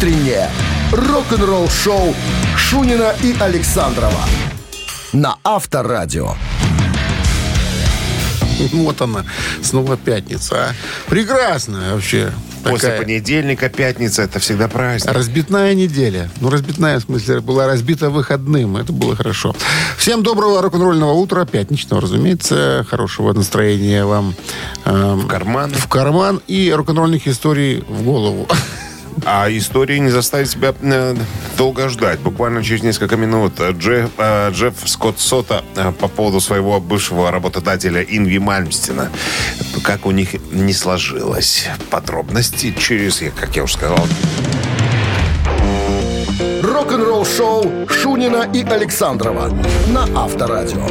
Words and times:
Утреннее 0.00 0.48
рок-н-ролл-шоу 0.92 2.14
Шунина 2.56 3.14
и 3.22 3.36
Александрова 3.38 4.24
на 5.12 5.36
Авторадио. 5.44 6.32
Вот 8.72 8.98
она, 9.02 9.26
снова 9.62 9.98
пятница. 9.98 10.70
а. 10.70 10.74
Прекрасно 11.10 11.92
вообще. 11.92 12.32
После 12.64 12.88
Такая 12.88 13.02
понедельника, 13.02 13.68
пятница, 13.68 14.22
это 14.22 14.38
всегда 14.38 14.68
праздник. 14.68 15.12
Разбитная 15.12 15.74
неделя. 15.74 16.30
Ну, 16.40 16.48
разбитная, 16.48 16.98
в 16.98 17.02
смысле, 17.02 17.40
была 17.40 17.66
разбита 17.66 18.08
выходным. 18.08 18.78
Это 18.78 18.94
было 18.94 19.14
хорошо. 19.14 19.54
Всем 19.98 20.22
доброго 20.22 20.62
рок-н-ролльного 20.62 21.12
утра. 21.12 21.44
Пятничного, 21.44 22.00
разумеется. 22.00 22.86
Хорошего 22.88 23.34
настроения 23.34 24.06
вам. 24.06 24.34
эм, 24.86 25.20
В 25.20 25.26
карман. 25.26 25.70
в 25.74 25.86
карман 25.88 26.40
и 26.46 26.72
рок-н-ролльных 26.74 27.28
историй 27.28 27.84
в 27.86 28.02
голову. 28.02 28.48
А 29.24 29.48
история 29.50 29.98
не 30.00 30.10
заставит 30.10 30.48
себя 30.48 30.74
э, 30.80 31.16
долго 31.56 31.88
ждать. 31.88 32.20
Буквально 32.20 32.62
через 32.62 32.82
несколько 32.82 33.16
минут 33.16 33.54
э, 33.58 33.72
Джефф, 33.72 34.10
э, 34.18 34.50
Джефф 34.52 34.74
Скотт 34.86 35.20
Сота 35.20 35.64
по 36.00 36.08
поводу 36.08 36.40
своего 36.40 36.80
бывшего 36.80 37.30
работодателя 37.30 38.02
Инви 38.02 38.38
Мальмстина. 38.38 39.10
Как 39.82 40.06
у 40.06 40.10
них 40.10 40.34
не 40.52 40.72
сложилось. 40.72 41.68
Подробности 41.90 42.74
через, 42.78 43.22
как 43.38 43.56
я 43.56 43.64
уже 43.64 43.74
сказал, 43.74 44.06
Рок-н-ролл-шоу 46.62 47.88
Шунина 47.88 48.48
и 48.52 48.62
Александрова 48.64 49.50
на 49.88 50.04
Авторадио. 50.14 50.86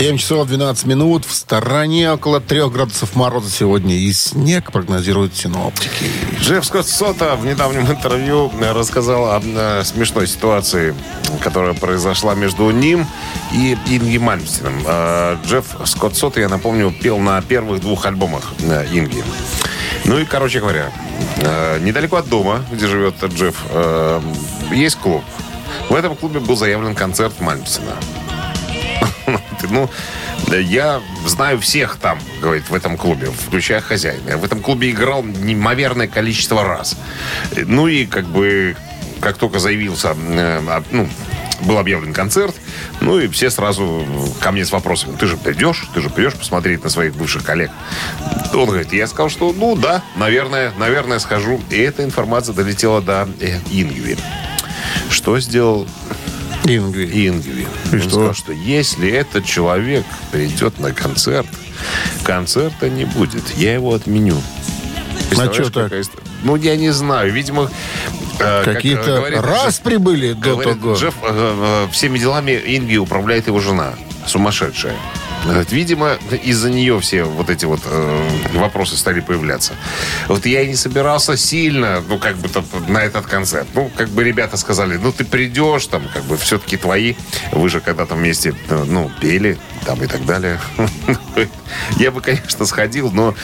7 0.00 0.16
часов 0.16 0.48
12 0.48 0.86
минут. 0.86 1.26
В 1.26 1.34
стороне 1.34 2.10
около 2.10 2.40
3 2.40 2.70
градусов 2.70 3.14
мороза 3.16 3.50
сегодня. 3.50 3.96
И 3.96 4.10
снег 4.14 4.72
прогнозируют 4.72 5.36
синоптики. 5.36 6.06
Джефф 6.40 6.64
Скотт 6.64 6.88
Сота 6.88 7.36
в 7.36 7.44
недавнем 7.44 7.82
интервью 7.82 8.50
рассказал 8.72 9.26
о 9.26 9.42
э, 9.44 9.84
смешной 9.84 10.26
ситуации, 10.26 10.94
которая 11.42 11.74
произошла 11.74 12.34
между 12.34 12.70
ним 12.70 13.06
и 13.52 13.76
Инги 13.88 14.16
Мальмстином. 14.16 14.72
Э, 14.86 15.36
Джефф 15.44 15.66
Скотт 15.84 16.16
Сота, 16.16 16.40
я 16.40 16.48
напомню, 16.48 16.94
пел 16.98 17.18
на 17.18 17.42
первых 17.42 17.82
двух 17.82 18.06
альбомах 18.06 18.54
э, 18.62 18.86
Инги. 18.94 19.22
Ну 20.06 20.18
и, 20.18 20.24
короче 20.24 20.60
говоря, 20.60 20.90
недалеко 21.82 22.16
от 22.16 22.26
дома, 22.26 22.64
где 22.72 22.86
живет 22.86 23.22
Джефф, 23.22 23.54
есть 24.72 24.96
клуб. 24.96 25.22
В 25.90 25.94
этом 25.94 26.16
клубе 26.16 26.40
был 26.40 26.56
заявлен 26.56 26.94
концерт 26.94 27.38
Мальмстина. 27.40 27.92
Ну, 29.68 29.90
я 30.50 31.00
знаю 31.26 31.60
всех 31.60 31.96
там, 31.96 32.18
говорит, 32.40 32.68
в 32.68 32.74
этом 32.74 32.96
клубе, 32.96 33.30
включая 33.30 33.80
хозяина. 33.80 34.30
Я 34.30 34.36
в 34.36 34.44
этом 34.44 34.60
клубе 34.60 34.90
играл 34.90 35.22
неимоверное 35.22 36.08
количество 36.08 36.64
раз. 36.64 36.96
Ну 37.56 37.88
и 37.88 38.06
как 38.06 38.26
бы, 38.26 38.76
как 39.20 39.36
только 39.36 39.58
заявился, 39.58 40.16
э, 40.16 40.82
ну, 40.90 41.08
был 41.62 41.78
объявлен 41.78 42.12
концерт, 42.12 42.54
ну 43.00 43.18
и 43.18 43.28
все 43.28 43.50
сразу 43.50 44.06
ко 44.40 44.52
мне 44.52 44.64
с 44.64 44.72
вопросом, 44.72 45.16
ты 45.16 45.26
же 45.26 45.36
придешь, 45.36 45.86
ты 45.94 46.00
же 46.00 46.10
придешь 46.10 46.34
посмотреть 46.34 46.82
на 46.84 46.90
своих 46.90 47.14
бывших 47.14 47.44
коллег. 47.44 47.70
Он 48.52 48.66
говорит, 48.66 48.92
я 48.92 49.06
сказал, 49.06 49.30
что 49.30 49.52
ну 49.52 49.76
да, 49.76 50.02
наверное, 50.16 50.72
наверное 50.78 51.18
схожу. 51.18 51.60
И 51.70 51.76
эта 51.76 52.04
информация 52.04 52.54
долетела 52.54 53.00
до 53.00 53.28
э, 53.40 53.58
Ингви. 53.70 54.16
Что 55.10 55.38
сделал 55.40 55.86
Ингви. 56.64 57.28
Ингви. 57.28 57.66
И 57.92 57.94
Он 57.94 58.00
что? 58.00 58.10
сказал, 58.10 58.34
что 58.34 58.52
если 58.52 59.10
этот 59.10 59.44
человек 59.44 60.04
придет 60.30 60.78
на 60.78 60.92
концерт, 60.92 61.46
концерта 62.22 62.90
не 62.90 63.04
будет. 63.04 63.42
Я 63.56 63.74
его 63.74 63.94
отменю. 63.94 64.36
Представляешь, 65.28 65.56
чё 65.56 65.70
так? 65.70 65.92
Ну, 66.42 66.56
я 66.56 66.76
не 66.76 66.90
знаю. 66.90 67.32
Видимо, 67.32 67.70
э, 68.38 68.62
как, 68.64 68.74
Какие-то 68.76 69.10
э, 69.10 69.16
говорит 69.18 69.40
раз 69.40 69.78
Джефф- 69.78 69.82
прибыли 69.82 70.32
до 70.32 70.40
говорит 70.40 70.80
того. 70.80 70.94
Джефф, 70.94 71.14
э, 71.22 71.86
э, 71.86 71.92
всеми 71.92 72.18
делами 72.18 72.52
Инги 72.66 72.96
управляет 72.96 73.46
его 73.46 73.60
жена. 73.60 73.94
Сумасшедшая. 74.26 74.94
Говорит, 75.44 75.72
Видимо, 75.72 76.18
из-за 76.42 76.70
нее 76.70 77.00
все 77.00 77.24
вот 77.24 77.48
эти 77.48 77.64
вот 77.64 77.80
э, 77.84 78.28
вопросы 78.54 78.96
стали 78.96 79.20
появляться. 79.20 79.72
Вот 80.28 80.44
я 80.46 80.62
и 80.62 80.68
не 80.68 80.76
собирался 80.76 81.36
сильно, 81.36 82.02
ну, 82.06 82.18
как 82.18 82.36
бы 82.36 82.48
там, 82.48 82.64
на 82.88 82.98
этот 82.98 83.26
концерт. 83.26 83.66
Ну, 83.74 83.90
как 83.96 84.08
бы 84.10 84.22
ребята 84.22 84.56
сказали, 84.56 84.96
ну, 84.96 85.12
ты 85.12 85.24
придешь, 85.24 85.86
там, 85.86 86.02
как 86.12 86.24
бы, 86.24 86.36
все-таки 86.36 86.76
твои. 86.76 87.14
Вы 87.52 87.68
же 87.70 87.80
когда-то 87.80 88.14
вместе, 88.14 88.54
э, 88.68 88.84
ну, 88.86 89.10
пели, 89.20 89.58
там, 89.86 90.02
и 90.02 90.06
так 90.06 90.26
далее. 90.26 90.60
Я 91.96 92.10
бы, 92.10 92.20
конечно, 92.20 92.66
сходил, 92.66 93.10
но 93.10 93.34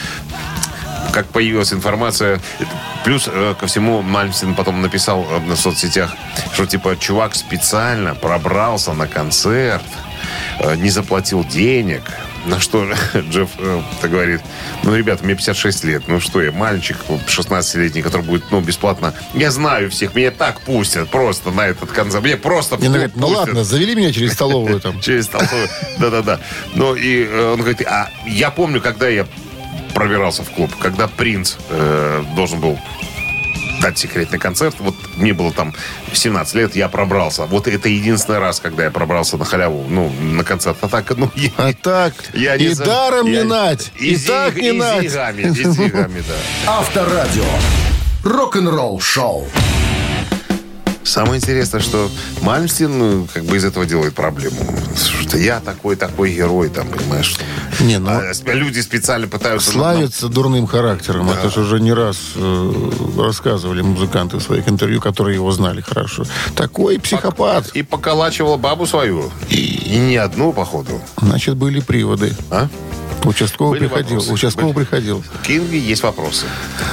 как 1.13 1.29
появилась 1.29 1.73
информация. 1.73 2.41
Плюс 3.05 3.27
э, 3.27 3.55
ко 3.59 3.67
всему 3.67 4.03
Мальмстин 4.03 4.55
потом 4.55 4.83
написал 4.83 5.27
э, 5.31 5.39
в 5.39 5.57
соцсетях, 5.57 6.15
что 6.53 6.67
типа 6.67 6.97
чувак 6.99 7.35
специально 7.35 8.15
пробрался 8.15 8.93
на 8.93 9.07
концерт, 9.07 9.83
э, 9.83 10.16
не 10.77 10.91
заплатил 10.91 11.45
денег. 11.45 12.03
На 12.47 12.61
что 12.61 12.85
Джефф 13.15 13.51
э, 13.59 13.83
так 14.01 14.11
говорит, 14.11 14.41
ну, 14.85 14.95
ребята, 14.95 15.25
мне 15.25 15.35
56 15.35 15.85
лет, 15.85 16.03
ну 16.07 16.21
что 16.21 16.41
я, 16.41 16.53
мальчик 16.53 16.97
16-летний, 17.27 18.03
который 18.03 18.23
будет, 18.23 18.45
ну, 18.53 18.61
бесплатно. 18.61 19.15
Я 19.35 19.51
знаю 19.51 19.91
всех, 19.91 20.15
меня 20.15 20.31
так 20.31 20.61
пустят 20.61 21.09
просто 21.09 21.51
на 21.51 21.67
этот 21.67 21.91
концерт. 21.91 22.23
Мне 22.23 22.37
просто 22.37 22.77
Не, 22.77 22.89
ну, 22.89 22.95
говорит, 22.95 23.17
ну 23.17 23.29
ладно, 23.29 23.65
завели 23.65 23.97
меня 23.97 24.13
через 24.13 24.35
столовую 24.35 24.81
там. 24.81 25.01
Через 25.07 25.27
столовую. 25.27 25.69
Да-да-да. 25.99 26.41
Ну, 26.75 26.95
и 26.95 27.25
э, 27.25 27.53
он 27.53 27.59
говорит, 27.59 27.83
а 27.83 28.11
я 28.27 28.51
помню, 28.51 28.81
когда 28.81 29.09
я 29.09 29.27
пробирался 29.95 30.45
в 30.45 30.51
клуб, 30.51 30.71
когда 30.81 31.09
принц 31.09 31.57
э, 31.69 32.23
должен 32.37 32.61
был 32.61 32.79
дать 33.81 33.99
секретный 33.99 34.39
концерт. 34.39 34.77
Вот 34.79 34.95
мне 35.17 35.33
было 35.33 35.53
там 35.53 35.75
17 36.13 36.55
лет, 36.55 36.77
я 36.77 36.89
пробрался. 36.89 37.45
Вот 37.47 37.67
это 37.69 37.89
единственный 37.89 38.39
раз, 38.39 38.61
когда 38.61 38.85
я 38.85 38.91
пробрался 38.91 39.37
на 39.37 39.45
халяву, 39.45 39.87
ну, 39.89 40.11
на 40.21 40.45
концерт. 40.45 40.77
А 40.81 40.89
так, 40.89 41.17
ну, 41.17 41.31
я, 41.35 41.51
А 41.57 41.73
так, 41.73 42.15
я 42.35 42.57
и 42.57 42.69
за- 42.69 42.85
даром 42.85 43.27
я- 43.27 43.43
не 43.43 43.49
нать, 43.49 43.93
и, 43.99 44.17
с 44.17 44.25
так 44.25 44.57
не 44.57 44.69
и 44.71 44.73
с 44.81 44.83
нать. 44.83 45.03
деньгами, 45.03 45.43
и 45.43 45.49
с 45.65 45.77
деньгами, 45.77 46.23
да. 46.27 46.73
Авторадио. 46.73 47.45
Рок-н-ролл-шоу. 48.25 49.47
Самое 51.07 51.37
интересное, 51.39 51.81
что 51.81 52.11
Мальмстин 52.43 52.99
ну, 52.99 53.29
как 53.33 53.45
бы 53.45 53.57
из 53.57 53.65
этого 53.65 53.87
делает 53.87 54.15
проблему. 54.15 54.57
Что 55.21 55.39
я 55.39 55.61
такой-такой 55.61 56.33
герой, 56.35 56.69
там, 56.69 56.89
понимаешь. 56.89 57.37
Не, 57.81 57.99
ну, 57.99 58.11
А 58.11 58.33
люди 58.53 58.81
специально 58.81 59.29
пытаются... 59.29 59.71
славится 59.71 60.29
дурным 60.29 60.67
характером. 60.67 61.31
Это 61.31 61.49
же 61.49 61.61
уже 61.61 61.79
не 61.79 61.93
раз 61.93 62.17
э, 62.35 62.91
рассказывали 63.19 63.83
музыканты 63.83 64.39
в 64.39 64.43
своих 64.43 64.69
интервью, 64.69 65.01
которые 65.01 65.37
его 65.37 65.51
знали 65.53 65.81
хорошо. 65.81 66.25
Такой 66.57 66.99
психопат. 66.99 67.69
И 67.69 67.83
поколачивала 67.83 68.57
бабу 68.57 68.87
свою. 68.87 69.31
И 69.49 69.97
не 69.99 70.17
одну, 70.17 70.53
походу. 70.53 71.01
Значит, 71.21 71.57
были 71.57 71.81
приводы. 71.81 72.35
А? 72.51 72.69
Участковый 73.25 73.79
Были 73.79 73.89
приходил. 73.89 74.17
вопросы? 74.19 74.33
Участковый 74.33 74.73
Были. 74.73 74.85
приходил. 74.85 75.25
К 75.45 75.51
Инге 75.51 75.79
есть 75.79 76.03
вопросы. 76.03 76.47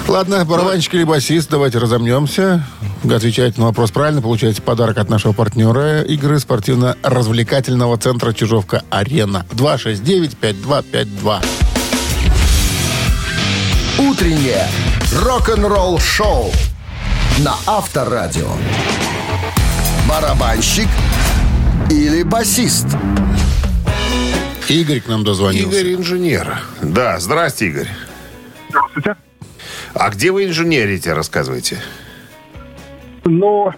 Ладно, 0.07 0.43
барабанщик 0.45 0.95
или 0.95 1.03
басист, 1.03 1.49
давайте 1.49 1.77
разомнемся. 1.77 2.65
Отвечаете 3.03 3.59
на 3.59 3.65
вопрос 3.67 3.91
правильно, 3.91 4.21
получаете 4.21 4.61
подарок 4.61 4.97
от 4.97 5.09
нашего 5.09 5.33
партнера 5.33 6.03
игры 6.03 6.39
спортивно-развлекательного 6.39 7.97
центра 7.97 8.31
«Чижовка-Арена». 8.31 9.45
269-5252. 9.51 11.45
Утреннее 13.99 14.67
рок-н-ролл-шоу 15.21 16.51
на 17.39 17.55
Авторадио. 17.67 18.49
Барабанщик 20.07 20.87
или 21.89 22.23
басист? 22.23 22.87
Игорь 24.69 25.01
к 25.01 25.07
нам 25.07 25.25
дозвонился. 25.25 25.77
Игорь 25.77 25.93
инженер. 25.95 26.57
Да, 26.81 27.19
здрасте, 27.19 27.67
Игорь. 27.67 27.89
Здравствуйте. 28.69 29.15
А 29.93 30.09
где 30.09 30.31
вы 30.31 30.45
инженерите, 30.45 31.13
рассказывайте? 31.13 31.79
Ну, 33.25 33.71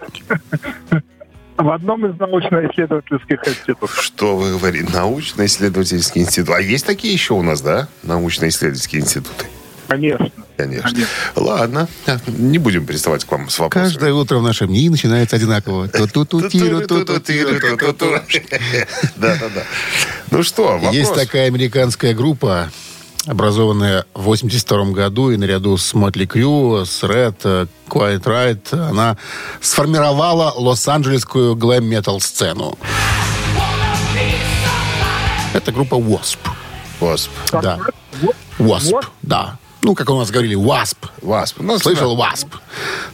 в 1.57 1.69
одном 1.69 2.05
из 2.05 2.19
научно-исследовательских 2.19 3.47
институтов. 3.47 4.01
Что 4.01 4.37
вы 4.37 4.51
говорите? 4.51 4.87
Научно-исследовательский 4.93 6.21
институт. 6.21 6.55
А 6.55 6.61
есть 6.61 6.85
такие 6.85 7.13
еще 7.13 7.33
у 7.33 7.41
нас, 7.41 7.61
да? 7.61 7.87
Научно-исследовательские 8.03 9.01
институты. 9.01 9.45
Конечно. 9.87 10.31
Конечно. 10.57 10.89
Конечно. 10.89 11.07
Ладно. 11.35 11.87
Не 12.27 12.57
будем 12.57 12.85
приставать 12.85 13.23
к 13.23 13.31
вам 13.31 13.49
с 13.49 13.59
вопросами. 13.59 13.89
Каждое 13.89 14.13
утро 14.13 14.37
в 14.39 14.41
нашем 14.41 14.71
НИИ 14.71 14.89
начинается 14.89 15.35
одинаково. 15.35 15.87
Да-да-да. 19.15 19.63
Ну 20.31 20.43
что, 20.43 20.73
вопрос? 20.73 20.93
Есть 20.93 21.13
такая 21.13 21.47
американская 21.47 22.13
группа, 22.13 22.71
образованная 23.25 24.05
в 24.13 24.23
82 24.23 24.85
году, 24.91 25.31
и 25.31 25.37
наряду 25.37 25.77
с 25.77 25.93
Мотли 25.93 26.25
Крю, 26.25 26.85
с 26.85 27.03
Red, 27.03 27.67
Quiet 27.87 28.23
Right, 28.23 28.89
она 28.89 29.17
сформировала 29.61 30.53
лос-анджелесскую 30.55 31.55
глэм-метал 31.55 32.19
сцену. 32.19 32.77
Это 35.53 35.71
группа 35.71 35.95
Wasp. 35.95 36.37
Wasp. 36.99 37.29
Да. 37.51 37.79
Wasp, 38.59 39.05
да. 39.21 39.57
Ну, 39.85 39.93
как 39.93 40.09
у 40.09 40.17
нас 40.17 40.31
говорили, 40.31 40.57
WASP. 40.57 40.97
Васп. 41.21 41.59
Ну, 41.59 41.77
Слышал 41.77 42.17
WASP. 42.17 42.47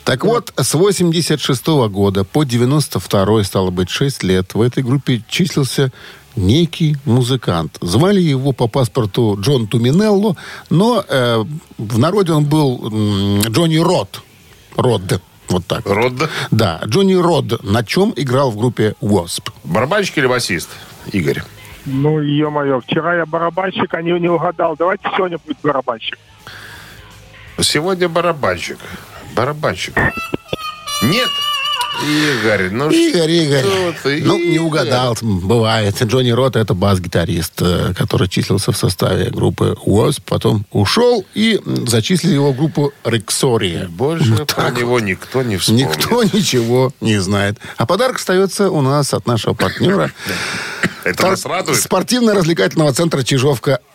Так 0.06 0.24
вот, 0.24 0.54
с 0.56 0.74
86 0.74 1.68
года 1.90 2.24
по 2.24 2.46
92 2.46 3.44
стало 3.44 3.72
быть, 3.72 3.90
6 3.90 4.24
лет, 4.24 4.54
в 4.54 4.62
этой 4.62 4.82
группе 4.82 5.22
числился 5.28 5.92
некий 6.36 6.98
музыкант. 7.06 7.78
Звали 7.82 8.20
его 8.22 8.52
по 8.52 8.68
паспорту 8.68 9.38
Джон 9.40 9.68
Туминелло, 9.68 10.36
но 10.70 11.04
э, 11.08 11.44
в 11.78 12.00
народе 12.00 12.34
он 12.34 12.46
был 12.46 12.88
м, 12.88 13.42
Джонни 13.42 13.78
Род. 13.78 14.22
Род. 14.76 15.22
Вот 15.50 15.66
так. 15.68 15.86
вот. 15.86 15.94
Род. 15.96 16.30
Да, 16.52 16.82
Джонни 16.86 17.14
Род. 17.16 17.64
На 17.64 17.84
чем 17.84 18.14
играл 18.16 18.52
в 18.52 18.58
группе 18.58 18.96
Wasp? 19.02 19.52
Барабанщик 19.64 20.18
или 20.18 20.28
басист? 20.28 20.70
Игорь. 21.12 21.44
Ну, 21.86 22.20
ё-моё, 22.22 22.80
вчера 22.80 23.18
я 23.18 23.26
барабанщик, 23.26 23.94
а 23.94 24.02
не, 24.02 24.12
не 24.20 24.30
угадал. 24.30 24.76
Давайте 24.78 25.10
сегодня 25.16 25.38
будет 25.40 25.58
барабанщик. 25.64 26.18
Сегодня 27.60 28.08
барабанщик. 28.08 28.78
Барабанщик. 29.36 29.96
Нет. 31.04 31.30
Игорь, 32.04 32.70
ну 32.72 32.90
Игорь, 32.90 33.30
Игорь. 33.32 33.66
ты, 34.02 34.22
Ну, 34.24 34.38
не 34.38 34.60
угадал, 34.60 35.18
бывает. 35.22 36.02
Джонни 36.02 36.32
Рот 36.32 36.56
это 36.56 36.74
бас-гитарист, 36.74 37.62
э, 37.62 37.94
который 37.96 38.28
числился 38.28 38.72
в 38.72 38.78
составе 38.78 39.30
группы 39.30 39.78
Wasp, 39.86 40.22
потом 40.26 40.66
ушел 40.72 41.26
и 41.34 41.60
зачислили 41.88 42.34
его 42.34 42.54
в 42.54 42.58
группу 42.58 42.92
Рексория. 43.04 43.88
Больше 43.88 44.34
Вот 44.34 44.56
про 44.56 44.72
него 44.72 45.00
никто 45.00 45.44
не 45.44 45.58
вспомнит. 45.58 45.90
Никто 45.90 46.24
ничего 46.24 46.94
не 47.02 47.20
знает. 47.20 47.58
А 47.78 47.86
подарок 47.86 48.18
остается 48.18 48.70
у 48.72 48.82
нас 48.82 49.14
от 49.14 49.28
нашего 49.28 49.54
партнера. 49.54 50.12
Это 51.04 51.28
нас 51.28 51.46
радует. 51.46 51.80
Спортивно-развлекательного 51.82 52.94
центра 52.94 53.24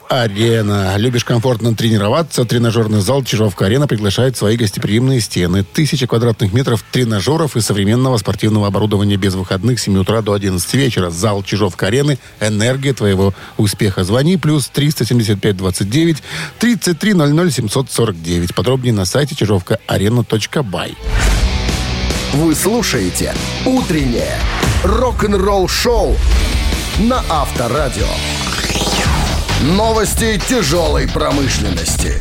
«Чижовка-Арена». 0.09 0.97
Любишь 0.97 1.25
комфортно 1.25 1.75
тренироваться? 1.75 2.45
Тренажерный 2.45 3.01
зал 3.01 3.25
«Чижовка-Арена» 3.25 3.87
приглашает 3.87 4.37
в 4.37 4.39
свои 4.39 4.57
гостеприимные 4.57 5.21
стены. 5.21 5.65
Тысяча 5.65 6.07
квадратных 6.07 6.53
метров 6.53 6.85
тренажеров 6.93 7.57
и 7.57 7.61
современного 7.61 8.17
спортивного 8.19 8.69
оборудования 8.69 9.17
без 9.17 9.35
выходных 9.35 9.81
с 9.81 9.85
7 9.85 9.99
утра 9.99 10.23
до 10.23 10.33
11 10.33 10.75
вечера. 10.75 11.11
Зал 11.11 11.43
«Чижовка-Арены»– 11.43 12.19
энергия 12.41 12.93
твоего 12.93 13.35
успеха. 13.57 14.05
Звони 14.05 14.37
плюс 14.37 14.69
375 14.69 15.57
29 15.57 16.23
33 16.59 17.15
00 17.15 17.51
749. 17.51 18.55
Подробнее 18.55 18.93
на 18.93 19.05
сайте 19.05 19.35
чижовкаарена.бай. 19.35 20.97
Вы 22.35 22.55
слушаете 22.55 23.35
«Утреннее 23.65 24.39
рок-н-ролл-шоу» 24.85 26.17
на 26.99 27.23
Авторадио. 27.29 28.07
Новости 29.75 30.41
тяжелой 30.49 31.09
промышленности. 31.09 32.21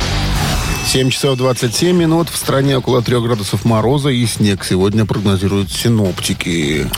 7 0.84 1.10
часов 1.10 1.38
27 1.38 1.96
минут. 1.96 2.28
В 2.28 2.36
стране 2.36 2.76
около 2.76 3.02
3 3.02 3.20
градусов 3.20 3.64
мороза 3.64 4.08
и 4.08 4.26
снег 4.26 4.64
сегодня 4.64 5.04
прогнозируют 5.04 5.70
синоптики. 5.70 6.90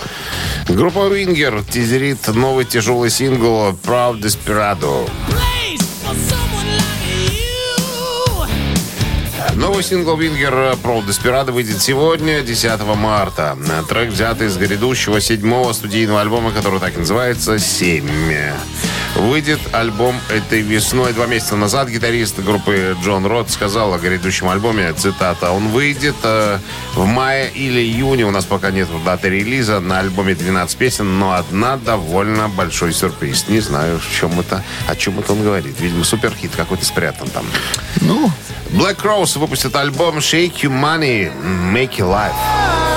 Группа 0.67 1.01
Winger 1.01 1.63
тизерит 1.71 2.27
новый 2.29 2.65
тяжелый 2.65 3.11
сингл 3.11 3.73
«Proud 3.85 4.23
Desperado». 4.23 5.07
Новый 9.55 9.83
сингл 9.83 10.17
Winger 10.17 10.77
«Proud 10.83 11.03
Desperado» 11.03 11.53
выйдет 11.53 11.83
сегодня, 11.83 12.41
10 12.43 12.81
марта. 12.97 13.59
Трек 13.89 14.13
взят 14.13 14.41
из 14.41 14.57
грядущего 14.57 15.21
седьмого 15.21 15.73
студийного 15.73 16.21
альбома, 16.21 16.53
который 16.53 16.81
так 16.81 16.95
и 16.95 17.01
называется 17.01 17.59
«Семь». 17.59 18.09
Выйдет 19.19 19.59
альбом 19.73 20.15
этой 20.31 20.61
весной. 20.61 21.13
Два 21.13 21.27
месяца 21.27 21.57
назад 21.57 21.89
гитарист 21.89 22.39
группы 22.39 22.97
Джон 23.03 23.27
Рот 23.27 23.51
сказал 23.51 23.93
о 23.93 23.99
грядущем 23.99 24.49
альбоме, 24.49 24.93
цитата, 24.93 25.51
«Он 25.51 25.69
выйдет 25.69 26.15
э, 26.23 26.59
в 26.95 27.05
мае 27.05 27.51
или 27.51 27.81
июне, 27.81 28.25
у 28.25 28.31
нас 28.31 28.45
пока 28.45 28.71
нет 28.71 28.89
даты 29.05 29.29
релиза, 29.29 29.81
на 29.81 29.99
альбоме 29.99 30.37
12 30.37 30.79
песен, 30.79 31.19
но 31.19 31.33
одна 31.33 31.77
довольно 31.77 32.49
большой 32.49 32.93
сюрприз». 32.93 33.49
Не 33.49 33.61
знаю, 33.61 33.99
в 33.99 34.09
чем 34.09 34.39
это, 34.39 34.63
о 34.87 34.95
чем 34.95 35.19
это 35.19 35.33
он 35.33 35.43
говорит. 35.43 35.81
Видимо, 35.81 36.05
суперхит 36.05 36.53
какой-то 36.55 36.85
спрятан 36.85 37.29
там. 37.29 37.45
Ну, 38.01 38.31
Black 38.71 39.03
Rose 39.03 39.37
выпустит 39.39 39.75
альбом 39.75 40.19
Shake 40.19 40.61
You 40.63 40.71
Money, 40.71 41.33
Make 41.73 41.97
You 41.99 42.09
Life. 42.09 42.88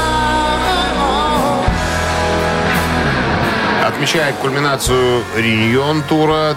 Отмечая 4.02 4.34
кульминацию 4.34 5.24
Реюнион 5.38 6.02
тура 6.02 6.56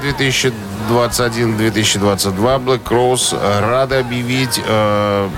2021-2022, 0.88 2.64
Black 2.64 2.85
Rose 2.85 3.37
рада 3.61 3.99
объявить 3.99 4.58
э, 4.67 5.29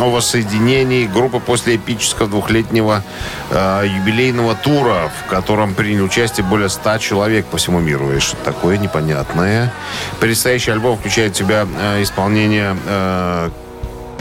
о 0.00 0.10
воссоединении 0.10 1.06
группы 1.06 1.38
после 1.38 1.76
эпического 1.76 2.28
двухлетнего 2.28 3.04
э, 3.50 3.84
юбилейного 3.86 4.56
тура, 4.56 5.12
в 5.20 5.30
котором 5.30 5.74
приняли 5.74 6.00
участие 6.00 6.44
более 6.44 6.68
100 6.68 6.98
человек 6.98 7.46
по 7.46 7.58
всему 7.58 7.78
миру. 7.78 8.10
И 8.10 8.18
что 8.18 8.36
такое 8.38 8.76
непонятное. 8.76 9.72
Предстоящий 10.18 10.72
альбом 10.72 10.98
включает 10.98 11.36
в 11.36 11.38
себя 11.38 11.64
э, 11.78 12.02
исполнение 12.02 12.76
э, 12.86 13.50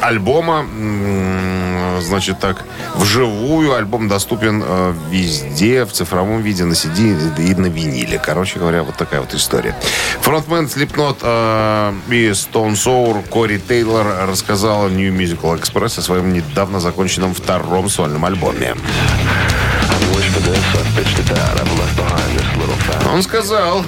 альбома, 0.08 0.66
значит 2.02 2.40
так, 2.40 2.64
вживую. 2.96 3.74
Альбом 3.74 4.08
доступен 4.08 4.64
э, 4.66 4.94
везде, 5.10 5.86
в 5.86 5.92
цифровом 5.92 6.42
виде, 6.42 6.64
на 6.64 6.74
CD 6.74 7.16
и 7.40 7.56
на 7.56 7.68
виниле. 7.68 8.20
Короче 8.20 8.60
говоря, 8.60 8.84
вот 8.84 8.96
такая 8.96 9.22
вот 9.22 9.34
история. 9.34 9.76
Фронтмен 10.22 10.66
Slipknot 10.66 11.18
э, 11.22 11.94
и 12.10 12.30
Stone 12.30 12.74
Sour 12.74 13.28
Кори 13.30 13.58
Тейлор 13.58 14.28
рассказал 14.28 14.90
New 14.90 15.14
Musical 15.14 15.60
Express 15.60 16.00
о 16.00 16.02
своем 16.02 16.34
недавно 16.34 16.80
законченном 16.80 17.34
втором 17.34 17.90
сольном 17.90 18.26
альбоме. 18.26 18.76
Он 23.12 23.24
сказал, 23.24 23.84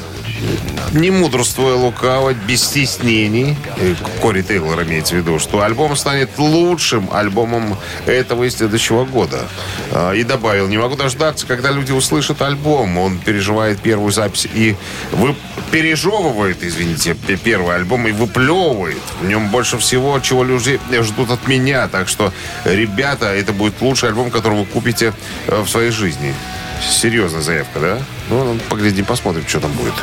не 0.92 1.12
мудрствуя 1.12 1.76
лукаво, 1.76 2.34
без 2.34 2.64
стеснений, 2.64 3.56
э, 3.78 3.96
Кори 4.22 4.42
Тейлор 4.42 4.84
имеется 4.84 5.16
в 5.16 5.18
виду, 5.18 5.40
что 5.40 5.62
альбом 5.62 5.96
станет 5.96 6.30
лучшим 6.38 7.10
альбомом 7.12 7.78
этого 8.06 8.44
и 8.44 8.50
следующего 8.50 9.06
года. 9.06 9.48
А, 9.92 10.14
И 10.14 10.24
добавил, 10.24 10.68
не 10.68 10.78
могу 10.78 10.96
дождаться, 10.96 11.46
когда 11.46 11.72
люди 11.72 11.92
услышат 11.92 12.42
альбом. 12.42 12.98
Он 12.98 13.20
переживает 13.20 13.80
первую 13.80 14.12
запись 14.12 14.48
и 14.54 14.76
вы 15.12 15.36
пережевывает, 15.72 16.64
извините, 16.64 17.16
первый 17.44 17.76
альбом 17.76 18.08
и 18.08 18.12
выплевывает. 18.12 19.02
В 19.22 19.28
нем 19.28 19.50
больше 19.50 19.78
всего, 19.78 20.20
чего 20.20 20.44
люди 20.44 20.80
ждут 21.02 21.32
от 21.32 21.48
меня. 21.48 21.88
Так 21.88 22.08
что, 22.08 22.34
ребята, 22.66 23.34
это 23.34 23.54
будет 23.54 23.82
лучший 23.82 24.10
альбом, 24.10 24.32
который 24.32 24.60
вы 24.60 24.66
купите 24.66 25.14
э, 25.48 25.62
в 25.62 25.70
своей 25.70 25.92
жизни. 25.92 26.34
Серьезная 26.82 27.42
заявка, 27.42 27.80
да? 27.80 27.98
Ну, 28.30 28.58
поглядим, 28.70 29.06
посмотрим, 29.06 29.48
что 29.48 29.60
там 29.60 29.72
будет. 29.74 29.94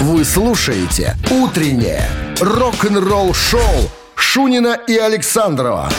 Вы 0.00 0.24
слушаете 0.24 1.16
«Утреннее 1.30 2.08
рок-н-ролл-шоу» 2.40 3.90
Шунина 4.14 4.78
и 4.86 4.96
Александрова 4.96 5.90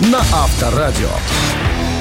на 0.00 0.18
Авторадио. 0.18 1.08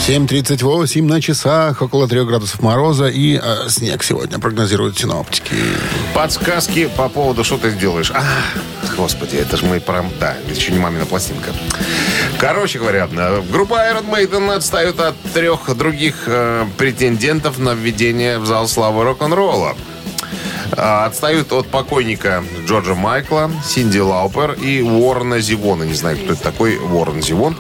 7.38 0.08 1.04
на 1.04 1.20
часах, 1.20 1.82
около 1.82 2.08
3 2.08 2.26
градусов 2.26 2.62
мороза 2.62 3.08
и 3.08 3.40
э, 3.42 3.70
снег 3.70 4.04
сегодня 4.04 4.40
прогнозируют 4.40 4.98
синоптики. 4.98 5.56
Подсказки 6.14 6.90
по 6.96 7.10
поводу, 7.10 7.44
что 7.44 7.58
ты 7.58 7.72
делаешь. 7.72 8.12
А, 8.14 8.24
господи, 8.96 9.36
это 9.36 9.58
же 9.58 9.66
мы 9.66 9.80
про... 9.80 10.06
Да, 10.20 10.36
еще 10.48 10.72
не 10.72 10.80
мамина 10.80 11.06
пластинка. 11.06 11.52
Короче 12.40 12.78
говоря, 12.78 13.10
э, 13.12 13.42
группа 13.52 13.76
Iron 13.92 14.10
Maiden 14.10 14.54
отстает 14.54 15.00
от 15.00 15.16
трех 15.34 15.76
других 15.76 16.24
э, 16.28 16.66
претендентов 16.78 17.58
на 17.58 17.74
введение 17.74 18.38
в 18.38 18.46
зал 18.46 18.68
славы 18.68 19.04
рок-н-ролла. 19.04 19.76
А, 20.74 21.06
Отстают 21.06 21.52
от 21.52 21.68
покойника 21.68 22.44
Джорджа 22.68 22.94
Майкла, 22.94 23.50
Синди 23.66 23.98
Лаупер 23.98 24.52
и 24.54 24.82
Уоррена 24.82 25.40
Зивона. 25.40 25.84
Не 25.84 25.96
знаю, 25.96 26.18
кто 26.18 26.34
это 26.34 26.44
такой 26.44 26.78
Уоррен 26.78 27.24
Зивон. 27.24 27.56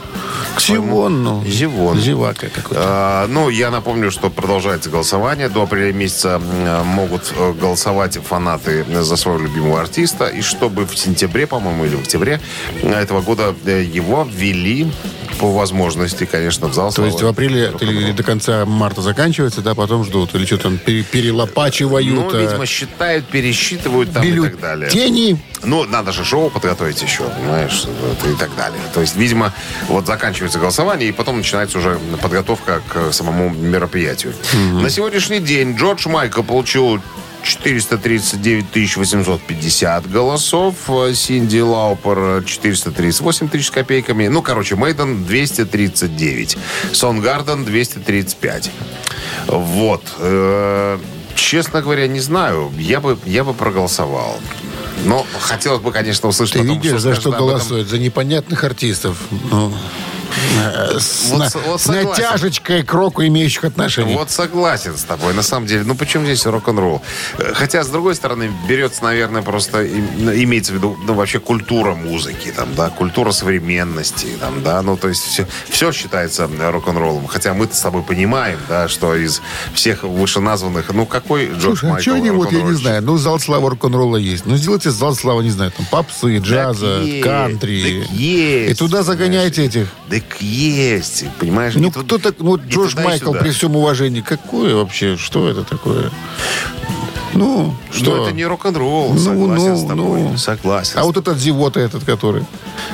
Зивон, 0.59 1.23
ну. 1.23 1.43
Зивон. 1.45 1.99
Зевака 1.99 2.47
какой-то. 2.49 2.83
А, 2.83 3.27
ну, 3.27 3.49
я 3.49 3.71
напомню, 3.71 4.11
что 4.11 4.29
продолжается 4.29 4.89
голосование. 4.89 5.49
До 5.49 5.63
апреля 5.63 5.93
месяца 5.93 6.39
могут 6.83 7.33
э, 7.35 7.53
голосовать 7.53 8.17
фанаты 8.17 8.85
за 9.03 9.15
своего 9.17 9.41
любимого 9.43 9.81
артиста. 9.81 10.27
И 10.27 10.41
чтобы 10.41 10.85
в 10.85 10.97
сентябре, 10.97 11.47
по-моему, 11.47 11.85
или 11.85 11.95
в 11.95 12.01
октябре 12.01 12.39
э, 12.81 12.93
этого 12.93 13.21
года 13.21 13.55
э, 13.65 13.83
его 13.83 14.27
ввели 14.29 14.91
по 15.39 15.51
возможности, 15.51 16.25
конечно, 16.25 16.67
в 16.67 16.73
зал. 16.73 16.91
То 16.91 17.05
есть 17.05 17.21
в 17.21 17.27
апреле 17.27 17.71
или 17.81 18.11
до 18.11 18.23
конца 18.23 18.65
марта 18.65 19.01
заканчивается, 19.01 19.61
да, 19.61 19.75
потом 19.75 20.03
ждут. 20.03 20.33
Или 20.35 20.45
что 20.45 20.57
там, 20.57 20.77
пере- 20.77 21.03
перелопачивают. 21.03 22.07
Ну, 22.07 22.31
э, 22.33 22.41
видимо, 22.41 22.65
считают, 22.65 23.25
пересчитывают 23.25 24.11
там 24.11 24.23
и 24.23 24.39
так 24.39 24.59
далее. 24.59 24.89
бюллетени. 24.89 25.39
Ну, 25.63 25.83
надо 25.85 26.11
же 26.11 26.23
шоу 26.23 26.49
подготовить 26.49 27.01
еще, 27.01 27.23
понимаешь, 27.23 27.85
и 28.25 28.35
так 28.37 28.55
далее. 28.55 28.79
То 28.93 29.01
есть, 29.01 29.15
видимо, 29.15 29.53
вот 29.87 30.05
заканчивается 30.05 30.59
голосование, 30.59 31.09
и 31.09 31.11
потом 31.11 31.37
начинается 31.37 31.77
уже 31.79 31.99
подготовка 32.21 32.81
к 32.87 33.11
самому 33.11 33.49
мероприятию. 33.49 34.33
На 34.73 34.89
сегодняшний 34.89 35.39
день 35.39 35.75
Джордж 35.75 36.07
Майкл 36.07 36.43
получил 36.43 37.01
439 37.43 38.97
850 38.97 40.11
голосов. 40.11 40.75
Синди 41.13 41.59
Лаупер 41.59 42.43
438 42.45 43.49
тысяч 43.49 43.67
с 43.67 43.71
копейками. 43.71 44.27
Ну, 44.27 44.41
короче, 44.41 44.75
Мейден 44.75 45.25
239. 45.25 46.57
Сонгарден 46.91 47.65
235. 47.65 48.71
Вот. 49.47 50.03
Э, 50.19 50.97
Честно 51.37 51.83
говоря, 51.83 52.07
не 52.07 52.19
знаю. 52.19 52.73
Я 52.77 52.99
бы, 52.99 53.17
я 53.25 53.43
бы 53.43 53.53
проголосовал. 53.53 54.39
Но 55.05 55.25
хотелось 55.39 55.81
бы, 55.81 55.91
конечно, 55.91 56.27
услышать 56.27 56.53
Ты 56.53 56.59
потом, 56.61 56.81
видишь, 56.81 56.93
за 56.93 56.99
скажет 56.99 57.21
что 57.21 57.29
об 57.29 57.35
этом 57.35 57.47
голосуют? 57.47 57.87
За 57.87 57.99
непонятных 57.99 58.63
артистов. 58.63 59.17
Ну, 59.51 59.71
с, 60.99 61.29
Вот 61.29 61.39
на- 61.39 61.61
вот 61.67 61.81
с 61.81 61.87
натяжечкой 61.87 62.83
к 62.83 62.93
року 62.93 63.23
имеющих 63.25 63.63
отношений. 63.65 64.13
Вот 64.15 64.31
согласен 64.31 64.97
с 64.97 65.03
тобой. 65.03 65.33
На 65.33 65.43
самом 65.43 65.67
деле, 65.67 65.83
ну 65.83 65.95
почему 65.95 66.25
здесь 66.25 66.45
рок-н-ролл? 66.45 67.01
Э, 67.37 67.53
Хотя, 67.53 67.83
с 67.83 67.87
другой 67.89 68.15
стороны, 68.15 68.51
берется, 68.67 69.03
наверное, 69.03 69.41
просто 69.41 69.87
ну, 70.17 70.33
имеется 70.33 70.71
в 70.73 70.75
виду, 70.75 70.97
ну, 71.05 71.13
вообще 71.13 71.39
культура 71.39 71.95
музыки, 71.95 72.51
там, 72.55 72.73
да, 72.75 72.89
культура 72.89 73.31
современности, 73.31 74.27
там, 74.39 74.63
да, 74.63 74.81
ну, 74.81 74.97
то 74.97 75.07
есть 75.09 75.23
все, 75.23 75.47
все 75.69 75.91
считается 75.91 76.49
э, 76.59 76.69
рок-н-роллом. 76.69 77.27
Хотя 77.27 77.53
мы 77.53 77.67
с 77.71 77.79
тобой 77.81 78.03
понимаем, 78.03 78.59
да, 78.69 78.87
что 78.87 79.15
из 79.15 79.41
всех 79.73 80.03
вышеназванных, 80.03 80.91
ну, 80.93 81.05
какой 81.05 81.47
Джордж 81.47 81.79
Слушай, 81.79 81.89
а 81.89 81.93
Майкл 81.93 82.01
что 82.01 82.13
они, 82.15 82.29
вот 82.31 82.51
я 82.51 82.61
не 82.61 82.73
знаю, 82.73 83.01
ну, 83.03 83.17
зал 83.17 83.39
славы 83.39 83.69
рок-н-ролла 83.69 84.17
есть. 84.17 84.45
Ну, 84.45 84.55
сделайте 84.57 84.91
зал 84.91 85.15
славы, 85.15 85.43
не 85.43 85.51
знаю, 85.51 85.71
там, 85.71 85.85
попсы, 85.91 86.37
джаза, 86.37 87.01
Так 87.03 87.23
кантри. 87.23 88.01
так 88.01 88.11
есть, 88.11 88.71
И 88.71 88.73
туда 88.75 89.03
загоняйте 89.03 89.65
этих. 89.65 89.87
Так 90.09 90.23
есть, 90.39 91.25
понимаешь? 91.39 91.75
Ну, 91.75 91.91
кто 91.91 92.17
так, 92.17 92.35
ну, 92.39 92.57
Джордж 92.57 92.95
Майкл, 92.95 93.33
при 93.33 93.51
всем 93.51 93.75
уважении, 93.75 94.21
какое 94.21 94.75
вообще, 94.75 95.17
что 95.17 95.47
это 95.49 95.63
такое? 95.63 96.11
Ну, 97.37 97.75
Что 97.91 98.03
что? 98.03 98.23
это 98.25 98.35
не 98.35 98.45
рок-н-ролл, 98.45 99.13
Ну, 99.13 99.19
согласен 99.19 99.69
ну, 99.69 99.77
с 99.77 99.87
тобой. 99.87 100.21
ну. 100.21 100.37
Согласен. 100.37 100.93
А 100.99 101.03
вот 101.03 101.17
этот 101.17 101.37
Зевота 101.37 101.79
этот, 101.79 102.03
который. 102.03 102.43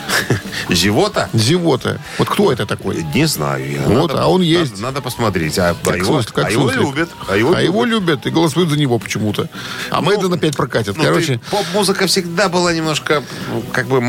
Зевота? 0.70 1.30
Зевота. 1.34 2.00
Вот 2.18 2.30
кто 2.30 2.52
это 2.52 2.66
такой? 2.66 3.06
Не 3.16 3.26
знаю 3.26 3.72
я. 3.72 3.82
Вот, 3.88 4.14
а 4.14 4.28
он 4.28 4.42
есть. 4.42 4.72
Надо, 4.74 4.84
надо 4.84 5.02
посмотреть. 5.02 5.58
А, 5.60 5.76
а 5.86 5.96
его, 5.96 6.18
суслик, 6.18 6.34
как 6.36 6.46
а 6.48 6.52
его 6.52 6.70
любят. 6.72 7.10
А 7.28 7.36
его, 7.36 7.54
А 7.54 7.62
его 7.62 7.86
любят. 7.86 8.26
и 8.26 8.30
голосуют 8.30 8.70
за 8.70 8.78
него 8.78 9.00
почему-то. 9.00 9.50
А 9.90 10.02
Мэйден 10.02 10.32
опять 10.34 10.56
прокатит. 10.56 10.98
Ну, 10.98 11.04
Короче, 11.04 11.40
поп-музыка 11.52 12.08
всегда 12.08 12.50
была 12.50 12.74
немножко 12.74 13.24
ну, 13.52 13.64
как 13.72 13.88
бы, 13.88 14.02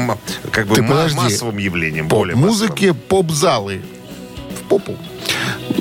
как 0.50 0.66
бы 0.66 0.74
Ты 0.76 0.82
ма- 0.82 0.88
подожди. 0.88 1.16
массовым 1.16 1.58
явлением. 1.58 2.08
более 2.08 2.34
поп-музыке 2.36 2.94
поп-залы. 2.94 3.82
В 4.60 4.68
попу. 4.68 4.96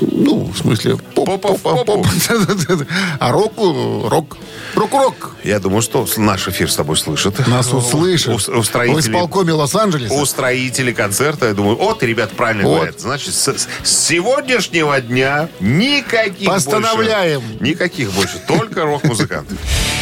Ну, 0.00 0.44
в 0.52 0.56
смысле, 0.58 0.96
поп, 1.14 1.26
Попа 1.26 1.54
в 1.54 1.60
поп, 1.60 1.84
попу. 1.86 2.02
поп. 2.02 2.06
А 3.20 3.32
року, 3.32 4.08
рок. 4.08 4.36
Рок-рок. 4.74 5.36
Я 5.44 5.60
думаю, 5.60 5.82
что 5.82 6.06
наш 6.16 6.48
эфир 6.48 6.70
с 6.70 6.76
тобой 6.76 6.96
слышит. 6.96 7.46
Нас 7.46 7.72
услышат. 7.72 8.28
У, 8.48 8.58
у 8.58 8.60
В 8.62 9.00
исполкоме 9.00 9.52
Лос-Анджелеса. 9.52 10.14
у 10.14 10.24
строителей 10.24 10.92
концерта, 10.92 11.46
я 11.46 11.54
думаю, 11.54 11.76
вот, 11.76 12.02
ребят, 12.02 12.32
правильно 12.32 12.64
Вот. 12.64 12.74
говорят. 12.76 13.00
Значит, 13.00 13.34
с, 13.34 13.48
с 13.48 13.68
сегодняшнего 13.84 15.00
дня 15.00 15.48
никаких 15.60 16.48
Постановляем. 16.48 17.40
больше. 17.40 17.64
Никаких 17.64 18.10
больше. 18.12 18.38
Только 18.48 18.82
рок-музыканты. 18.82 19.54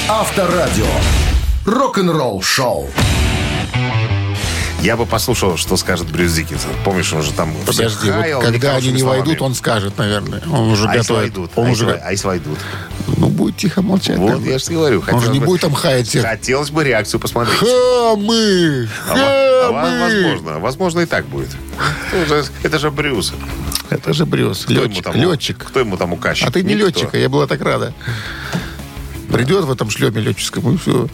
Авторадио. 0.08 0.86
Рок-н-ролл 1.66 2.40
шоу. 2.42 2.88
Я 4.82 4.96
бы 4.96 5.06
послушал, 5.06 5.56
что 5.56 5.76
скажет 5.76 6.10
Брюс 6.10 6.32
Диккенсон. 6.32 6.72
Помнишь, 6.84 7.12
он 7.12 7.22
же 7.22 7.32
там 7.32 7.54
Подожди, 7.64 8.10
вот 8.10 8.42
когда 8.42 8.76
они 8.76 8.90
не 8.90 9.04
войдут, 9.04 9.40
он 9.40 9.54
скажет, 9.54 9.96
наверное. 9.96 10.42
Он 10.50 10.70
уже 10.70 10.88
а 10.88 10.96
готовит. 10.96 11.10
войдут? 11.10 11.50
Он 11.54 11.68
а, 11.68 11.70
уже... 11.70 11.84
если, 11.86 12.00
а 12.04 12.10
если 12.10 12.26
войдут? 12.26 12.58
Ну, 13.16 13.28
будет 13.28 13.56
тихо 13.56 13.80
молчать. 13.80 14.18
Вот, 14.18 14.40
бы. 14.40 14.48
я 14.48 14.58
же 14.58 14.72
говорю. 14.72 15.04
Он 15.10 15.20
же 15.20 15.30
не 15.30 15.38
бы- 15.38 15.46
будет 15.46 15.60
там 15.60 15.72
хаять 15.72 16.08
всех. 16.08 16.24
Хотелось 16.24 16.70
бы 16.70 16.82
реакцию 16.82 17.20
посмотреть. 17.20 17.58
Хамы! 17.58 18.88
А, 19.08 19.12
а 19.12 19.72
Хамы! 19.72 20.00
возможно, 20.00 20.58
возможно 20.58 21.00
и 21.00 21.06
так 21.06 21.26
будет. 21.26 21.50
Это 22.64 22.78
же, 22.80 22.90
Брюс. 22.90 23.32
Это 23.88 24.12
же 24.12 24.26
Брюс. 24.26 24.64
Кто 24.64 24.72
Летчик. 24.72 25.04
там- 25.04 25.14
Летчик. 25.14 25.58
Кто 25.58 25.78
ему 25.78 25.96
там 25.96 26.12
укачет? 26.12 26.48
А 26.48 26.50
ты 26.50 26.64
не 26.64 26.74
Никто. 26.74 26.86
летчик, 26.86 27.14
а 27.14 27.18
я 27.18 27.28
была 27.28 27.46
так 27.46 27.60
рада. 27.60 27.94
Придет 29.30 29.64
в 29.64 29.70
этом 29.70 29.90
шлеме 29.90 30.20
летческом, 30.20 30.74
и 30.74 30.76
все. 30.76 31.08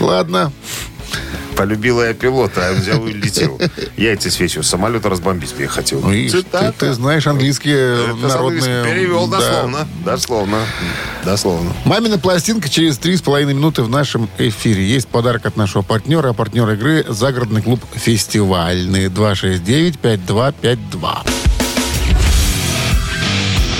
Ладно. 0.00 0.52
Полюбила 1.56 2.08
я 2.08 2.14
пилота, 2.14 2.68
а 2.68 2.72
взял 2.72 3.06
и 3.06 3.12
улетел. 3.12 3.60
Яйца 3.96 4.30
свечу, 4.30 4.62
самолет 4.62 5.06
разбомбить 5.06 5.54
бы 5.54 5.62
я 5.62 5.68
хотел. 5.68 6.00
Ну, 6.00 6.10
ты, 6.10 6.72
ты 6.78 6.92
знаешь 6.92 7.26
английские 7.26 8.10
Это 8.10 8.16
народные... 8.16 8.84
Перевел 8.84 9.26
да. 9.28 9.38
дословно. 9.38 9.88
Дословно. 10.04 10.58
Дословно. 11.24 11.72
Мамина 11.84 12.18
пластинка 12.18 12.68
через 12.68 12.98
три 12.98 13.16
с 13.16 13.22
половиной 13.22 13.54
минуты 13.54 13.82
в 13.82 13.88
нашем 13.88 14.28
эфире. 14.38 14.84
Есть 14.84 15.08
подарок 15.08 15.46
от 15.46 15.56
нашего 15.56 15.82
партнера. 15.82 16.30
А 16.30 16.32
партнер 16.32 16.68
игры 16.70 17.04
«Загородный 17.08 17.62
клуб 17.62 17.80
фестивальный». 17.94 19.06
269-5252. 19.06 21.28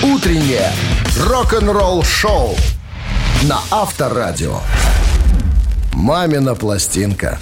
Утреннее 0.02 0.72
рок-н-ролл 1.18 2.02
шоу 2.02 2.56
на 3.42 3.60
Авторадио. 3.70 4.60
Мамина 5.94 6.54
пластинка. 6.54 7.38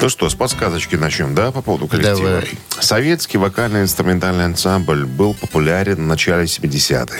Ну 0.00 0.08
что, 0.08 0.28
с 0.28 0.34
подсказочки 0.34 0.96
начнем, 0.96 1.34
да, 1.34 1.52
по 1.52 1.62
поводу 1.62 1.86
коллектива? 1.86 2.28
Давай. 2.28 2.50
Советский 2.80 3.38
вокально-инструментальный 3.38 4.46
ансамбль 4.46 5.04
был 5.04 5.34
популярен 5.34 5.96
в 5.96 6.06
начале 6.06 6.44
70-х. 6.44 7.16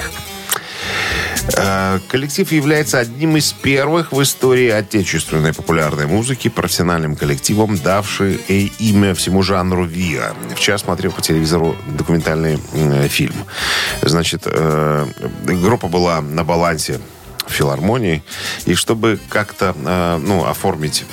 Э, 1.57 1.99
Коллектив 2.09 2.51
является 2.53 2.99
одним 2.99 3.37
из 3.37 3.53
первых 3.53 4.13
в 4.13 4.23
истории 4.23 4.69
отечественной 4.71 5.53
популярной 5.53 6.07
музыки 6.07 6.49
профессиональным 6.49 7.15
коллективом, 7.15 7.77
давший 7.79 8.41
э, 8.49 8.69
имя 8.79 9.15
всему 9.15 9.43
жанру 9.43 9.85
ВИА. 9.85 10.35
Вчера 10.57 10.79
смотрел 10.79 11.13
по 11.13 11.21
телевизору 11.21 11.77
документальный 11.87 12.59
м, 12.75 13.09
фильм. 13.09 13.35
Значит, 14.03 14.43
э, 14.47 15.07
группа 15.45 15.89
была 15.89 16.21
на 16.21 16.43
балансе 16.45 17.01
филармонии, 17.49 18.23
и 18.65 18.75
чтобы 18.75 19.19
как-то 19.29 19.75
э, 19.77 20.19
ну, 20.23 20.45
оформить 20.45 21.05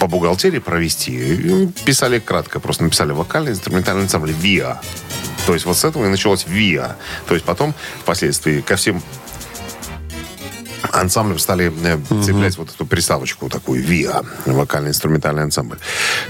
по 0.00 0.06
бухгалтерии 0.06 0.58
провести. 0.58 1.70
Писали 1.84 2.18
кратко, 2.18 2.60
просто 2.60 2.84
написали 2.84 3.12
вокальный 3.12 3.52
инструментальный 3.52 4.02
ансамбль 4.02 4.32
ВИА. 4.32 4.80
То 5.46 5.54
есть 5.54 5.64
вот 5.64 5.76
с 5.76 5.84
этого 5.84 6.04
и 6.04 6.08
началось 6.08 6.46
ВИА. 6.46 6.96
То 7.26 7.34
есть 7.34 7.46
потом, 7.46 7.74
впоследствии, 8.00 8.60
ко 8.60 8.76
всем 8.76 9.02
ансамблем 10.92 11.38
стали 11.38 11.72
э, 11.84 11.98
цеплять 12.22 12.56
вот 12.58 12.70
эту 12.74 12.86
приставочку 12.86 13.48
такую 13.48 13.82
ВИА, 13.82 14.22
вокально-инструментальный 14.46 15.42
ансамбль. 15.42 15.78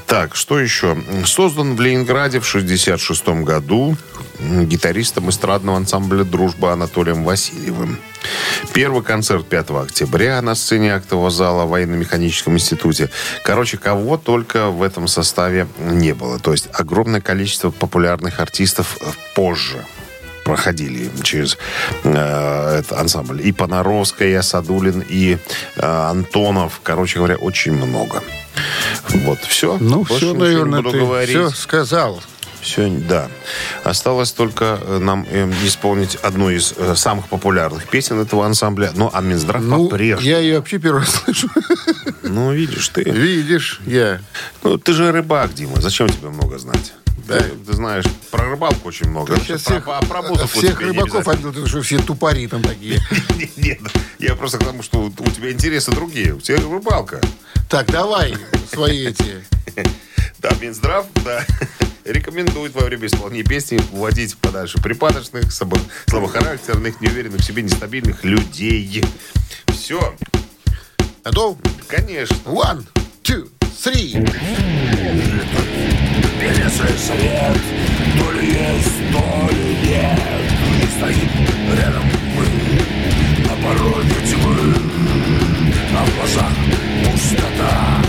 Так, 0.06 0.36
что 0.36 0.58
еще? 0.58 0.96
Создан 1.24 1.76
в 1.76 1.80
Ленинграде 1.80 2.40
в 2.40 2.46
66 2.46 3.28
году 3.44 3.96
гитаристом 4.40 5.30
эстрадного 5.30 5.76
ансамбля 5.76 6.24
«Дружба» 6.24 6.72
Анатолием 6.72 7.24
Васильевым. 7.24 7.98
Первый 8.72 9.02
концерт 9.02 9.46
5 9.46 9.70
октября 9.70 10.40
на 10.42 10.54
сцене 10.54 10.94
актового 10.94 11.30
зала 11.30 11.64
в 11.64 11.70
военно-механическом 11.70 12.54
институте. 12.54 13.10
Короче, 13.44 13.78
кого 13.78 14.16
только 14.16 14.68
в 14.70 14.82
этом 14.82 15.08
составе 15.08 15.66
не 15.78 16.12
было. 16.12 16.38
То 16.38 16.52
есть 16.52 16.68
огромное 16.72 17.20
количество 17.20 17.70
популярных 17.70 18.40
артистов 18.40 18.98
позже 19.34 19.84
проходили 20.46 21.10
через 21.24 21.58
э, 22.04 22.78
этот 22.78 22.92
ансамбль. 22.92 23.40
И 23.44 23.50
Понаровская, 23.50 24.28
и 24.28 24.34
Асадулин, 24.34 25.02
и 25.08 25.38
э, 25.76 25.80
Антонов. 25.84 26.80
Короче 26.84 27.18
говоря, 27.18 27.34
очень 27.34 27.72
много. 27.72 28.22
Вот, 29.08 29.40
все. 29.40 29.76
Ну, 29.80 30.04
Больше 30.04 30.14
все, 30.26 30.34
наверное, 30.34 30.82
ты 30.84 30.98
говорить. 31.00 31.30
все 31.30 31.50
сказал. 31.50 32.22
Все, 32.60 32.88
да. 32.88 33.28
Осталось 33.82 34.30
только 34.32 34.78
э, 34.80 34.98
нам 34.98 35.26
э, 35.28 35.50
исполнить 35.64 36.14
одну 36.16 36.48
из 36.50 36.74
э, 36.76 36.94
самых 36.94 37.26
популярных 37.28 37.88
песен 37.88 38.20
этого 38.20 38.46
ансамбля. 38.46 38.92
Ну, 38.94 39.10
а 39.12 39.20
Минздрав 39.20 39.62
Ну, 39.62 39.88
по-прежнему. 39.88 40.28
я 40.28 40.38
ее 40.38 40.58
вообще 40.58 40.78
первый 40.78 41.00
раз 41.00 41.10
слышу. 41.24 41.48
Ну, 42.22 42.52
видишь 42.52 42.88
ты. 42.90 43.02
Видишь, 43.02 43.80
я. 43.84 44.20
Ну, 44.62 44.78
ты 44.78 44.92
же 44.92 45.10
рыбак, 45.10 45.54
Дима. 45.54 45.80
Зачем 45.80 46.08
тебе 46.08 46.28
много 46.28 46.58
знать? 46.58 46.92
Да. 47.26 47.38
Ты, 47.40 47.50
ты 47.50 47.72
знаешь, 47.72 48.04
про 48.30 48.50
рыбалку 48.50 48.88
очень 48.88 49.08
много. 49.08 49.36
Сейчас 49.38 49.62
про, 49.62 49.72
всех, 49.72 49.84
про, 49.84 50.00
про 50.02 50.22
музыку 50.22 50.48
всех 50.48 50.80
рыбаков 50.80 51.26
обидел, 51.26 51.66
что 51.66 51.82
все 51.82 51.98
тупари 51.98 52.46
там 52.46 52.62
такие. 52.62 53.00
Нет, 53.36 53.56
Нет, 53.56 53.80
я 54.18 54.34
просто 54.36 54.58
к 54.58 54.64
тому, 54.64 54.82
что 54.82 55.00
у 55.04 55.10
тебя 55.30 55.50
интересы 55.50 55.90
другие. 55.90 56.34
У 56.34 56.40
тебя 56.40 56.56
рыбалка. 56.58 57.20
Так, 57.68 57.86
давай 57.90 58.34
свои 58.72 59.06
эти. 59.08 59.44
Да, 60.38 60.50
Минздрав, 60.60 61.06
да, 61.24 61.44
рекомендует 62.04 62.74
во 62.74 62.82
время 62.82 63.06
исполнения 63.06 63.42
песни 63.42 63.80
уводить 63.90 64.36
подальше 64.36 64.78
припадочных, 64.80 65.44
слабо- 65.50 65.80
слабохарактерных, 66.06 67.00
неуверенных 67.00 67.40
в 67.40 67.44
себе, 67.44 67.62
нестабильных 67.62 68.22
людей. 68.22 69.02
Все, 69.68 70.14
Готов? 71.24 71.56
конечно. 71.88 72.36
One, 72.44 72.84
two, 73.24 73.48
three. 73.82 74.22
Свет, 77.06 77.56
то 78.18 78.30
ли 78.32 78.46
есть, 78.46 79.12
то 79.12 79.48
ли 79.54 79.76
нет. 79.86 80.20
И 80.82 80.86
стоит 80.96 81.30
рядом 81.78 82.04
мы. 82.34 82.44
На 83.42 83.54
пороге 83.62 84.14
тьмы 84.26 84.74
А 85.94 86.04
в 86.04 86.16
глазах 86.16 86.52
пустота 87.04 88.05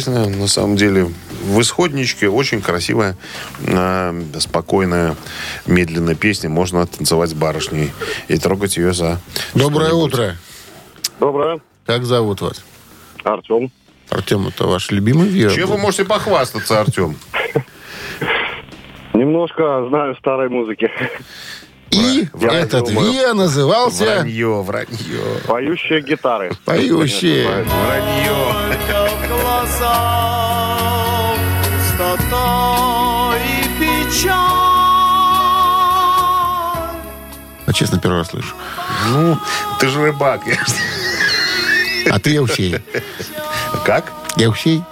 песня, 0.00 0.26
на 0.28 0.46
самом 0.46 0.76
деле, 0.76 1.08
в 1.44 1.60
исходничке 1.60 2.30
очень 2.30 2.62
красивая, 2.62 3.16
э, 3.66 4.22
спокойная, 4.38 5.14
медленная 5.66 6.14
песня. 6.14 6.48
Можно 6.48 6.86
танцевать 6.86 7.28
с 7.28 7.34
барышней 7.34 7.90
и 8.28 8.38
трогать 8.38 8.78
ее 8.78 8.94
за... 8.94 9.20
Доброе 9.54 9.92
утро. 9.92 10.36
Доброе. 11.18 11.60
Как 11.84 12.04
зовут 12.04 12.40
вас? 12.40 12.64
Артем. 13.24 13.70
Артем, 14.08 14.48
это 14.48 14.64
ваш 14.64 14.90
любимый 14.90 15.28
Вера. 15.28 15.50
Чем 15.54 15.68
вы 15.68 15.76
можете 15.76 16.06
похвастаться, 16.06 16.80
Артем? 16.80 17.16
Немножко 19.12 19.86
знаю 19.90 20.16
старой 20.16 20.48
музыки. 20.48 20.90
И 21.90 22.28
Я 22.40 22.52
этот 22.52 22.84
думаю. 22.86 23.12
Виа 23.12 23.34
назывался 23.34 24.04
Вранье, 24.04 24.62
вранье, 24.62 25.40
Поющие 25.46 26.00
гитары. 26.02 26.52
«Поющие». 26.64 27.46
вранье. 27.48 28.70
А 37.66 37.72
честно, 37.72 37.98
первый 37.98 38.18
раз 38.18 38.28
слышу. 38.30 38.54
Ну, 39.10 39.38
ты 39.78 39.88
же 39.88 40.02
рыбак. 40.02 40.42
я- 40.46 40.58
А 42.12 42.18
ты 42.18 42.30
Евсей. 42.30 42.76
Как? 43.84 44.10
Евсей? 44.36 44.82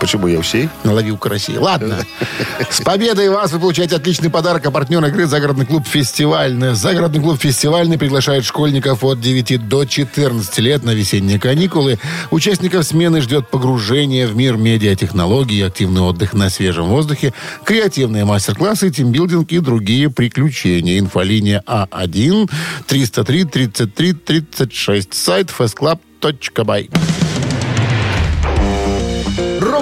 Почему 0.00 0.26
я 0.26 0.40
всей? 0.42 0.68
Наловил 0.84 1.16
карасей. 1.16 1.58
Ладно. 1.58 1.98
С 2.70 2.80
победой 2.80 3.28
вас 3.30 3.52
вы 3.52 3.60
получаете 3.60 3.96
отличный 3.96 4.30
подарок. 4.30 4.66
А 4.66 4.70
партнер 4.70 5.04
игры 5.04 5.26
«Загородный 5.26 5.66
клуб 5.66 5.86
Фестивальный». 5.86 6.74
«Загородный 6.74 7.20
клуб 7.20 7.40
Фестивальный» 7.40 7.98
приглашает 7.98 8.44
школьников 8.44 9.04
от 9.04 9.20
9 9.20 9.68
до 9.68 9.84
14 9.84 10.58
лет 10.58 10.84
на 10.84 10.90
весенние 10.90 11.40
каникулы. 11.40 11.98
Участников 12.30 12.84
смены 12.84 13.20
ждет 13.20 13.48
погружение 13.48 14.26
в 14.26 14.36
мир 14.36 14.56
медиатехнологий, 14.56 15.66
активный 15.66 16.02
отдых 16.02 16.32
на 16.32 16.50
свежем 16.50 16.86
воздухе, 16.86 17.34
креативные 17.64 18.24
мастер-классы, 18.24 18.90
тимбилдинг 18.90 19.50
и 19.52 19.58
другие 19.58 20.10
приключения. 20.10 20.98
Инфолиния 20.98 21.62
А1 21.66 22.50
303 22.86 23.44
33 23.44 24.12
36. 24.12 25.14
Сайт 25.14 25.48
festclub.by. 25.56 27.27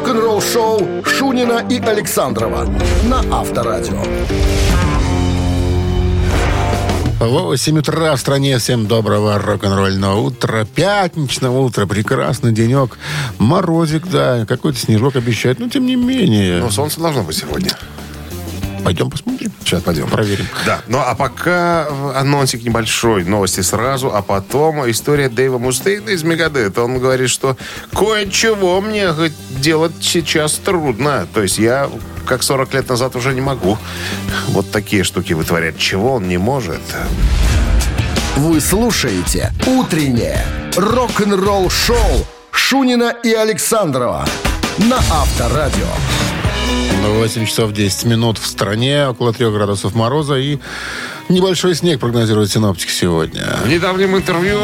Рок-н-ролл 0.06 0.40
шоу 0.40 1.04
Шунина 1.04 1.66
и 1.68 1.80
Александрова 1.80 2.64
на 3.06 3.24
Авторадио. 3.40 4.00
8 7.18 7.78
утра 7.78 8.14
в 8.14 8.20
стране. 8.20 8.56
Всем 8.58 8.86
доброго 8.86 9.36
рок-н-ролльного 9.40 10.20
утра. 10.20 10.64
Пятничного 10.64 11.58
утра. 11.58 11.86
Прекрасный 11.86 12.52
денек. 12.52 12.98
Морозик, 13.38 14.06
да. 14.06 14.46
Какой-то 14.46 14.78
снежок 14.78 15.16
обещает. 15.16 15.58
Но 15.58 15.68
тем 15.68 15.86
не 15.86 15.96
менее. 15.96 16.60
Ну, 16.60 16.70
солнце 16.70 17.00
должно 17.00 17.24
быть 17.24 17.38
сегодня. 17.38 17.72
Пойдем 18.86 19.10
посмотрим. 19.10 19.50
Сейчас 19.64 19.82
пойдем. 19.82 20.06
Проверим. 20.06 20.46
Да, 20.64 20.80
ну 20.86 21.00
а 21.04 21.16
пока 21.16 21.88
анонсик 22.14 22.62
небольшой, 22.62 23.24
новости 23.24 23.60
сразу, 23.60 24.14
а 24.14 24.22
потом 24.22 24.88
история 24.88 25.28
Дэйва 25.28 25.58
Мустейна 25.58 26.10
из 26.10 26.22
Мегадет. 26.22 26.78
Он 26.78 27.00
говорит, 27.00 27.28
что 27.28 27.56
кое-чего 27.92 28.80
мне 28.80 29.08
делать 29.58 29.90
сейчас 30.00 30.52
трудно. 30.52 31.26
То 31.34 31.42
есть 31.42 31.58
я, 31.58 31.90
как 32.26 32.44
40 32.44 32.74
лет 32.74 32.88
назад, 32.88 33.16
уже 33.16 33.34
не 33.34 33.40
могу 33.40 33.76
вот 34.50 34.70
такие 34.70 35.02
штуки 35.02 35.32
вытворять. 35.32 35.76
Чего 35.78 36.12
он 36.14 36.28
не 36.28 36.38
может? 36.38 36.80
Вы 38.36 38.60
слушаете 38.60 39.52
«Утреннее 39.66 40.46
рок-н-ролл-шоу» 40.76 42.24
Шунина 42.52 43.12
и 43.24 43.32
Александрова 43.32 44.24
на 44.78 44.98
Авторадио. 44.98 45.88
8 47.26 47.46
часов 47.46 47.72
10 47.72 48.04
минут 48.04 48.38
в 48.38 48.46
стране. 48.46 49.08
Около 49.08 49.32
3 49.32 49.50
градусов 49.50 49.94
мороза. 49.94 50.36
И 50.36 50.58
небольшой 51.28 51.74
снег 51.74 52.00
прогнозируют 52.00 52.50
синоптики 52.50 52.90
сегодня. 52.90 53.44
В 53.64 53.68
недавнем 53.68 54.16
интервью 54.16 54.60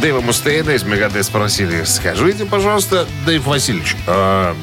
Дэйва 0.00 0.20
Мустейна 0.20 0.70
из 0.70 0.82
Мегадет 0.82 1.24
спросили, 1.24 1.84
скажите, 1.84 2.46
пожалуйста, 2.46 3.06
Дэйв 3.26 3.46
Васильевич, 3.46 3.96
а 4.06 4.56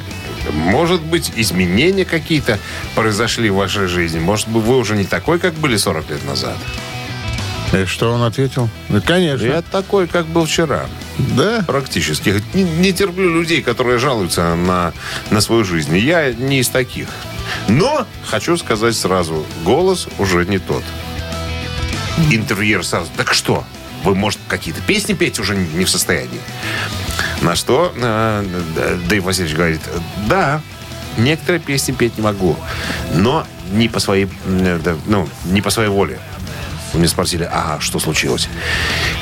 может 0.52 1.02
быть, 1.02 1.32
изменения 1.36 2.06
какие-то 2.06 2.60
произошли 2.96 3.50
в 3.50 3.56
вашей 3.56 3.88
жизни? 3.88 4.20
Может 4.20 4.48
быть, 4.48 4.64
вы 4.64 4.78
уже 4.78 4.96
не 4.96 5.06
такой, 5.06 5.40
как 5.40 5.54
были 5.56 5.78
40 5.78 6.10
лет 6.10 6.26
назад? 6.26 6.58
И 7.74 7.86
что 7.86 8.12
он 8.12 8.24
ответил? 8.24 8.70
Да, 8.90 9.02
конечно. 9.02 9.46
Я 9.46 9.62
такой, 9.62 10.08
как 10.08 10.26
был 10.28 10.46
вчера. 10.46 10.86
Да? 11.18 11.64
Практически. 11.68 12.42
Не, 12.54 12.64
не 12.64 12.94
терплю 12.94 13.34
людей, 13.34 13.62
которые 13.62 14.00
жалуются 14.00 14.56
на, 14.56 14.94
на 15.32 15.42
свою 15.42 15.66
жизнь. 15.66 15.98
Я 15.98 16.32
не 16.32 16.60
из 16.60 16.70
таких. 16.70 17.08
Но, 17.68 18.08
хочу 18.26 18.56
сказать 18.58 18.96
сразу, 18.96 19.46
голос 19.64 20.08
уже 20.18 20.46
не 20.46 20.60
тот. 20.60 20.84
Интервьюер 22.32 22.86
сразу, 22.86 23.10
так 23.16 23.34
что? 23.34 23.64
Вы, 24.04 24.16
может, 24.16 24.40
какие-то 24.48 24.82
песни 24.82 25.14
петь 25.14 25.40
уже 25.40 25.56
не 25.56 25.86
в 25.86 25.90
состоянии? 25.90 26.40
На 27.42 27.56
что 27.56 27.94
э, 27.96 28.46
Дэйв 29.10 29.24
Васильевич 29.24 29.56
говорит, 29.56 29.82
да, 30.28 30.62
некоторые 31.18 31.60
песни 31.60 31.92
петь 31.92 32.18
не 32.18 32.24
могу, 32.24 32.56
но 33.14 33.46
не 33.72 33.90
по 33.90 34.00
своей, 34.00 34.30
э, 34.46 34.98
ну, 35.08 35.28
не 35.46 35.62
по 35.62 35.70
своей 35.70 35.90
воле. 35.90 36.20
Вы 36.98 37.02
меня 37.02 37.10
спросили, 37.12 37.44
а 37.44 37.78
что 37.80 38.00
случилось? 38.00 38.50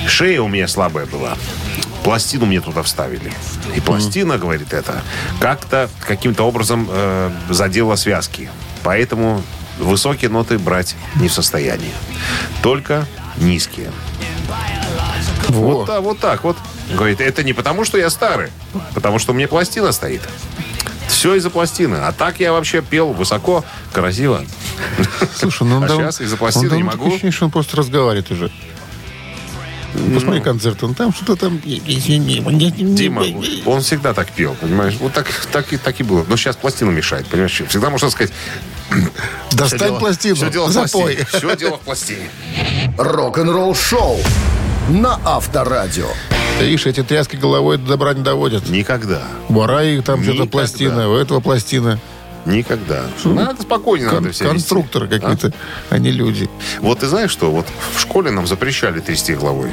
Шея 0.08 0.40
у 0.40 0.48
меня 0.48 0.66
слабая 0.66 1.06
была. 1.08 1.38
Пластину 2.06 2.46
мне 2.46 2.62
туда 2.62 2.84
вставили. 2.84 3.34
И 3.76 3.82
пластина, 3.82 4.38
говорит 4.38 4.72
это, 4.72 5.02
как-то, 5.42 5.90
каким-то 6.08 6.44
образом 6.44 6.88
э, 6.90 7.32
задела 7.50 7.98
связки. 7.98 8.50
Поэтому 8.82 9.44
высокие 9.78 10.30
ноты 10.30 10.58
брать 10.58 10.96
не 11.16 11.28
в 11.28 11.34
состоянии. 11.34 11.92
Только 12.64 13.06
низкие. 13.36 13.92
Вот, 15.50 15.88
та- 15.88 16.00
вот 16.00 16.20
так 16.20 16.46
вот. 16.46 16.56
Говорит, 16.94 17.20
это 17.20 17.44
не 17.44 17.52
потому, 17.52 17.84
что 17.84 17.98
я 17.98 18.10
старый, 18.10 18.52
потому 18.94 19.20
что 19.20 19.34
у 19.34 19.36
меня 19.36 19.50
пластина 19.50 19.92
стоит. 19.92 20.22
Все 21.16 21.36
из-за 21.36 21.50
пластины. 21.50 21.96
А 21.96 22.12
так 22.12 22.42
я 22.42 22.52
вообще 22.52 22.82
пел 22.82 23.14
высоко, 23.14 23.64
красиво. 23.94 24.44
Слушай, 25.34 25.64
ну 25.66 25.78
он 25.78 25.86
А 25.86 25.88
дав- 25.88 25.98
щас 26.02 26.20
из-за 26.20 26.36
он 26.36 26.40
пластины 26.40 26.70
давно 26.70 26.76
не 26.78 26.84
такое 26.84 26.98
могу. 27.00 27.10
ощущение, 27.12 27.32
что 27.32 27.46
он 27.46 27.52
просто 27.52 27.78
разговаривает 27.78 28.30
уже. 28.32 28.52
Посмотри 30.14 30.42
концерт, 30.42 30.84
он 30.84 30.94
там 30.94 31.14
что-то 31.14 31.38
там... 31.38 31.62
Дима, 31.64 33.24
он 33.66 33.80
всегда 33.82 34.14
так 34.14 34.30
пел, 34.30 34.54
понимаешь? 34.56 34.96
Вот 35.00 35.14
так, 35.14 35.26
так, 35.54 35.72
и, 35.72 35.78
так 35.78 35.98
и 36.02 36.04
было. 36.04 36.26
Но 36.28 36.36
сейчас 36.36 36.58
пластина 36.58 36.90
мешает, 36.92 37.28
понимаешь? 37.28 37.62
Всегда 37.70 37.90
можно 37.90 38.10
сказать... 38.10 38.34
Достань 39.52 39.98
пластину, 39.98 40.36
Все 40.36 40.50
дело 40.52 40.66
в 40.68 40.72
запой. 40.72 41.16
пластине. 41.16 41.26
Все 41.34 41.56
дело 41.56 41.78
в 41.78 41.80
пластине. 41.80 42.30
Рок-н-ролл 42.98 43.74
шоу 43.74 44.20
на 44.90 45.18
Авторадио. 45.24 46.10
Видишь, 46.60 46.86
эти 46.86 47.04
тряски 47.04 47.36
головой 47.36 47.78
до 47.78 47.86
добра 47.90 48.14
не 48.14 48.24
доводят. 48.24 48.70
Никогда. 48.70 49.22
У 49.50 49.60
Араи 49.62 50.00
там 50.00 50.24
что-то 50.24 50.46
пластина, 50.46 51.10
у 51.10 51.16
этого 51.16 51.40
пластина. 51.40 52.00
Никогда. 52.46 53.06
Надо 53.24 53.64
спокойно 53.64 54.10
Кон- 54.10 54.24
надо 54.24 54.34
все 54.34 54.46
конструкторы 54.46 55.08
какие-то, 55.08 55.52
а 55.90 55.98
не 55.98 56.12
люди. 56.12 56.48
Вот 56.80 57.00
ты 57.00 57.08
знаешь 57.08 57.32
что? 57.32 57.52
Вот 57.52 57.66
в 57.96 58.00
школе 58.00 58.30
нам 58.32 58.46
запрещали 58.46 59.00
трясти 59.00 59.34
головой. 59.34 59.72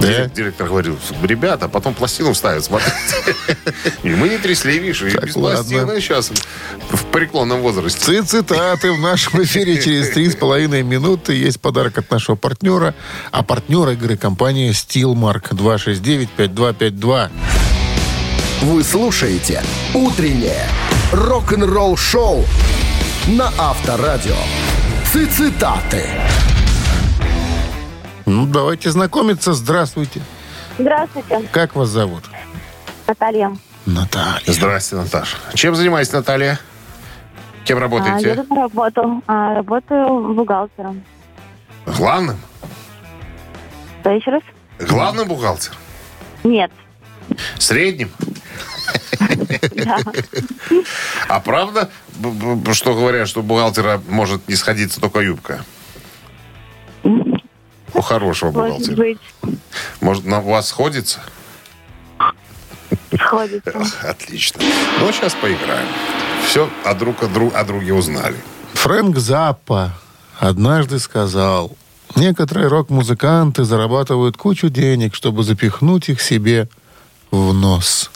Да? 0.00 0.26
Директор 0.26 0.68
говорил, 0.68 0.98
ребята, 1.22 1.68
потом 1.68 1.94
пластину 1.94 2.32
вставят, 2.34 2.64
смотрите. 2.64 2.92
И 4.02 4.08
мы 4.10 4.28
не 4.28 4.38
трясли, 4.38 4.78
видишь, 4.78 5.02
и 5.02 5.04
без 5.06 5.34
пластины 5.34 6.00
сейчас 6.00 6.30
в 6.90 7.04
преклонном 7.06 7.60
возрасте. 7.62 8.00
Ци- 8.00 8.22
Цитаты 8.22 8.92
в 8.92 9.00
нашем 9.00 9.42
эфире 9.44 9.80
через 9.80 10.10
три 10.10 10.28
с 10.30 10.36
половиной 10.36 10.82
минуты. 10.82 11.32
Есть 11.34 11.60
подарок 11.60 11.98
от 11.98 12.10
нашего 12.10 12.36
партнера. 12.36 12.94
А 13.30 13.42
партнер 13.42 13.88
игры 13.90 14.16
компания 14.16 14.70
Steelmark 14.72 15.50
269-5252. 15.52 17.30
Вы 18.62 18.84
слушаете 18.84 19.62
«Утреннее 19.94 20.66
рок-н-ролл-шоу» 21.12 22.44
на 23.28 23.52
Авторадио. 23.58 24.36
Цитаты. 25.12 26.04
Ну, 28.26 28.46
давайте 28.46 28.90
знакомиться. 28.90 29.52
Здравствуйте. 29.54 30.20
Здравствуйте, 30.78 31.40
Как 31.52 31.74
вас 31.76 31.88
зовут? 31.88 32.24
Наталья. 33.06 33.56
Наталья. 33.86 34.40
Здрасте, 34.46 34.96
Наташа. 34.96 35.36
Чем 35.54 35.74
занимаетесь, 35.74 36.12
Наталья? 36.12 36.58
Кем 37.64 37.78
А, 37.78 37.80
работаете? 37.80 38.30
еду 38.30 38.44
на 38.54 38.62
работу. 38.62 39.22
А, 39.26 39.54
работаю 39.54 40.34
бухгалтером. 40.34 41.02
Главным? 41.86 42.36
Что 44.00 44.10
еще 44.10 44.30
раз? 44.30 44.42
Главным 44.78 45.28
бухгалтер? 45.28 45.72
Нет. 46.44 46.70
Средним? 47.58 48.10
Да. 49.84 49.98
А 51.28 51.40
правда, 51.40 51.90
что 52.72 52.94
говорят, 52.94 53.28
что 53.28 53.40
у 53.40 53.42
бухгалтера 53.42 54.00
может 54.08 54.46
не 54.48 54.56
сходиться 54.56 55.00
только 55.00 55.20
юбка? 55.20 55.64
У 57.94 58.00
хорошего 58.00 58.50
Может 58.50 58.88
бухгалтера. 58.88 58.96
быть, 58.96 59.18
Может, 60.00 60.24
на 60.24 60.40
вас 60.40 60.68
сходится? 60.68 61.20
сходится. 63.16 63.86
Отлично. 64.02 64.60
Ну, 65.00 65.12
сейчас 65.12 65.34
поиграем. 65.34 65.86
Все 66.46 66.68
о 66.84 66.94
друг 66.94 67.22
о, 67.22 67.28
друг, 67.28 67.54
о 67.54 67.64
друге 67.64 67.94
узнали. 67.94 68.36
Фрэнк 68.74 69.16
Заппа 69.18 69.94
однажды 70.38 70.98
сказал, 70.98 71.72
некоторые 72.16 72.66
рок-музыканты 72.68 73.64
зарабатывают 73.64 74.36
кучу 74.36 74.68
денег, 74.68 75.14
чтобы 75.14 75.44
запихнуть 75.44 76.08
их 76.08 76.20
себе 76.20 76.68
в 77.30 77.52
нос. 77.52 78.10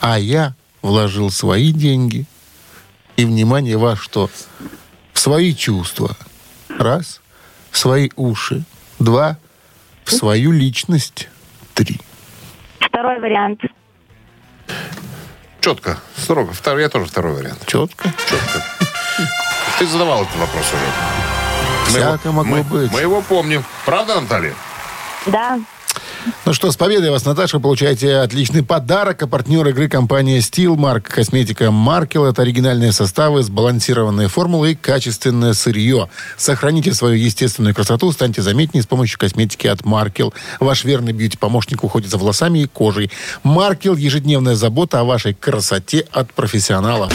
А 0.00 0.18
я 0.18 0.54
вложил 0.82 1.30
свои 1.30 1.72
деньги 1.72 2.26
и, 3.16 3.24
внимание, 3.24 3.78
во 3.78 3.96
что? 3.96 4.28
В 5.12 5.18
свои 5.18 5.54
чувства. 5.54 6.16
Раз. 6.68 7.20
В 7.70 7.78
свои 7.78 8.10
уши. 8.16 8.64
Два. 9.02 9.36
В 10.04 10.12
свою 10.12 10.52
личность. 10.52 11.28
Три. 11.74 12.00
Второй 12.80 13.18
вариант. 13.20 13.60
Четко, 15.60 15.98
строго. 16.16 16.52
Второй, 16.52 16.82
я 16.82 16.88
тоже 16.88 17.06
второй 17.06 17.34
вариант. 17.34 17.66
Четко. 17.66 18.12
Четко. 18.28 18.62
Ты 19.78 19.86
задавал 19.86 20.22
этот 20.22 20.36
вопрос 20.36 20.66
уже. 20.72 21.90
Всяко 21.98 22.30
могло 22.32 22.56
мы- 22.58 22.62
быть. 22.62 22.92
Мы 22.92 23.00
его 23.00 23.22
помним. 23.22 23.64
Правда, 23.84 24.20
Наталья? 24.20 24.54
Да. 25.26 25.58
Ну 26.44 26.52
что, 26.52 26.70
с 26.70 26.76
победой 26.76 27.10
вас, 27.10 27.24
Наташа. 27.24 27.56
Вы 27.56 27.62
получаете 27.62 28.16
отличный 28.16 28.62
подарок. 28.62 29.22
А 29.22 29.26
партнер 29.26 29.66
игры 29.68 29.88
компания 29.88 30.38
Steelmark. 30.38 31.02
Косметика 31.02 31.70
Маркел. 31.70 32.24
Это 32.24 32.42
оригинальные 32.42 32.92
составы, 32.92 33.42
сбалансированные 33.42 34.28
формулы 34.28 34.72
и 34.72 34.74
качественное 34.74 35.52
сырье. 35.52 36.08
Сохраните 36.36 36.94
свою 36.94 37.16
естественную 37.16 37.74
красоту, 37.74 38.12
станьте 38.12 38.42
заметнее 38.42 38.82
с 38.82 38.86
помощью 38.86 39.18
косметики 39.18 39.66
от 39.66 39.84
Маркел. 39.84 40.32
Ваш 40.60 40.84
верный 40.84 41.12
бьюти-помощник 41.12 41.84
уходит 41.84 42.10
за 42.10 42.18
волосами 42.18 42.60
и 42.60 42.66
кожей. 42.66 43.10
Маркел– 43.42 43.96
ежедневная 43.96 44.54
забота 44.54 45.00
о 45.00 45.04
вашей 45.04 45.34
красоте 45.34 46.06
от 46.12 46.32
профессионала. 46.32 47.08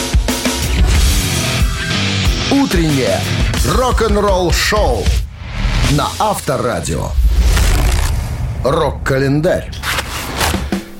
«Утреннее 2.52 3.20
рок-н-ролл-шоу» 3.65 5.04
на 5.91 6.08
Авторадио. 6.20 7.12
Рок-календарь. 8.69 9.71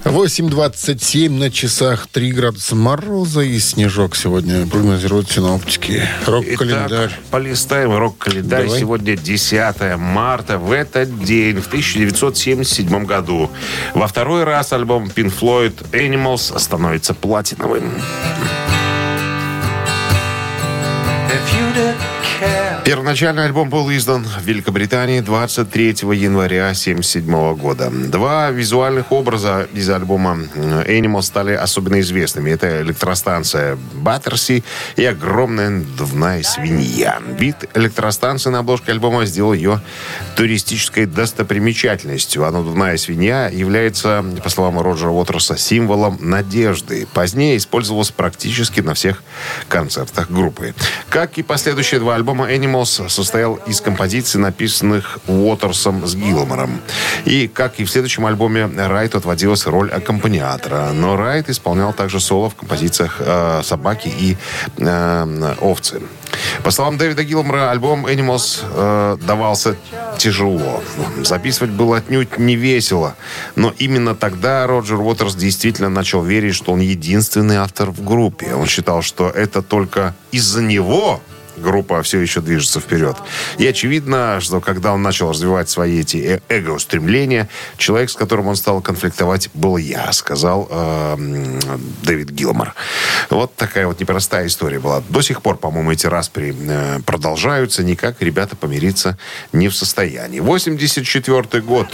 8.27 0.06 1.30
на 1.30 1.52
часах 1.52 2.08
3 2.08 2.32
градуса 2.32 2.78
мороза 2.78 3.42
и 3.42 3.60
снежок 3.60 4.16
сегодня 4.16 4.66
прогнозируют 4.66 5.30
синоптики. 5.30 6.02
Рок-календарь. 6.26 7.10
Итак, 7.10 7.20
полистаем 7.30 7.94
рок-календарь. 7.94 8.68
Давай. 8.68 8.80
Сегодня 8.80 9.18
10 9.18 9.98
марта. 9.98 10.58
В 10.58 10.72
этот 10.72 11.26
день, 11.26 11.60
в 11.60 11.68
1977 11.68 13.04
году, 13.04 13.52
во 13.94 14.08
второй 14.08 14.46
раз 14.46 14.72
альбом 14.72 15.12
Pink 15.14 15.34
Floyd 15.38 15.92
Animals 15.92 16.58
становится 16.58 17.14
платиновым. 17.14 17.92
Первоначальный 22.86 23.46
альбом 23.46 23.70
был 23.70 23.92
издан 23.92 24.24
в 24.24 24.44
Великобритании 24.46 25.20
23 25.20 25.88
января 26.14 26.70
1977 26.70 27.56
года. 27.56 27.90
Два 27.90 28.50
визуальных 28.50 29.12
образа 29.12 29.68
из 29.74 29.90
альбома 29.90 30.40
э, 30.56 30.84
Animal 30.88 31.22
стали 31.22 31.54
особенно 31.54 32.00
известными. 32.00 32.52
Это 32.52 32.82
электростанция 32.82 33.78
Баттерси 33.94 34.64
и 34.96 35.04
огромная 35.04 35.70
надувная 35.70 36.44
свинья. 36.44 37.20
Вид 37.38 37.70
электростанции 37.74 38.50
на 38.52 38.60
обложке 38.60 38.92
альбома 38.92 39.26
сделал 39.26 39.54
ее 39.54 39.82
туристической 40.36 41.06
достопримечательностью. 41.06 42.46
А 42.46 42.52
надувная 42.52 42.98
свинья 42.98 43.50
является, 43.50 44.24
по 44.44 44.50
словам 44.50 44.80
Роджера 44.80 45.10
Уотерса, 45.10 45.58
символом 45.58 46.18
надежды. 46.22 47.08
Позднее 47.14 47.58
использовалась 47.58 48.12
практически 48.12 48.82
на 48.82 48.94
всех 48.94 49.24
концертах 49.68 50.30
группы. 50.30 50.74
Как 51.10 51.38
и 51.38 51.44
последующие 51.44 52.00
два 52.00 52.16
альбома, 52.16 52.27
Animals 52.34 53.10
состоял 53.10 53.56
из 53.68 53.82
композиций, 53.82 54.40
написанных 54.40 55.20
Уотерсом 55.28 56.06
с 56.06 56.16
Гилмором. 56.16 56.82
И, 57.26 57.48
как 57.48 57.80
и 57.80 57.86
в 57.86 57.90
следующем 57.90 58.26
альбоме, 58.26 58.66
Райту 58.66 59.18
отводилась 59.18 59.66
роль 59.66 59.90
аккомпаниатора. 59.92 60.92
Но 60.94 61.16
Райт 61.16 61.50
исполнял 61.50 61.94
также 61.94 62.20
соло 62.20 62.50
в 62.50 62.56
композициях 62.56 63.18
э, 63.20 63.62
«Собаки» 63.64 64.08
и 64.08 64.38
э, 64.78 65.56
«Овцы». 65.62 66.02
По 66.64 66.72
словам 66.72 66.98
Дэвида 66.98 67.24
Гилмора, 67.24 67.72
альбом 67.72 68.06
Animals 68.06 68.62
э, 68.64 69.18
давался 69.26 69.76
тяжело. 70.18 70.84
Записывать 71.24 71.72
было 71.72 71.98
отнюдь 71.98 72.38
не 72.38 72.56
весело. 72.56 73.16
Но 73.56 73.74
именно 73.78 74.16
тогда 74.16 74.68
Роджер 74.68 75.00
Уотерс 75.00 75.36
действительно 75.36 75.90
начал 75.90 76.24
верить, 76.24 76.56
что 76.56 76.74
он 76.74 76.80
единственный 76.80 77.58
автор 77.58 77.92
в 77.92 78.04
группе. 78.04 78.54
Он 78.54 78.66
считал, 78.68 79.02
что 79.02 79.30
это 79.30 79.62
только 79.62 80.16
из-за 80.32 80.62
него 80.62 81.22
группа 81.58 82.02
все 82.04 82.20
еще 82.20 82.42
движется 82.42 82.80
вперед. 82.80 83.18
И 83.58 83.68
очевидно, 83.68 84.40
что 84.42 84.62
когда 84.62 84.94
он 84.94 85.02
начал 85.02 85.32
развивать 85.32 85.70
свои 85.70 86.02
эти 86.02 86.18
э- 86.18 86.40
эго-устремления, 86.50 87.50
человек, 87.78 88.10
с 88.10 88.14
которым 88.14 88.48
он 88.48 88.56
стал 88.56 88.82
конфликтовать, 88.82 89.50
был 89.54 89.78
я, 89.78 90.12
сказал 90.14 90.68
э, 90.70 91.60
Дэвид 92.04 92.30
Гилмор. 92.30 92.74
Вот 93.30 93.56
такая 93.56 93.88
вот 93.88 94.00
непростая 94.00 94.48
история 94.48 94.80
была. 94.80 95.04
До 95.10 95.22
сих 95.22 95.42
пор, 95.42 95.58
по-моему, 95.58 95.92
эти 95.92 96.08
распри 96.08 96.56
э, 96.58 97.00
продолжаются. 97.06 97.84
Никак 97.84 98.22
ребята 98.22 98.56
помириться 98.56 99.18
не 99.54 99.70
в 99.70 99.76
состоянии. 99.76 100.40
84 100.40 101.62
год, 101.62 101.88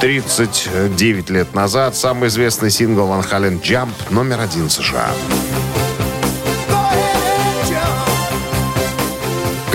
39 0.00 1.30
лет 1.30 1.54
назад, 1.54 1.96
самый 1.96 2.28
известный 2.28 2.70
сингл 2.70 3.06
Ван 3.06 3.22
Хален 3.22 3.58
«Jump» 3.58 3.90
номер 4.10 4.40
один 4.40 4.68
в 4.68 4.72
США. 4.72 5.10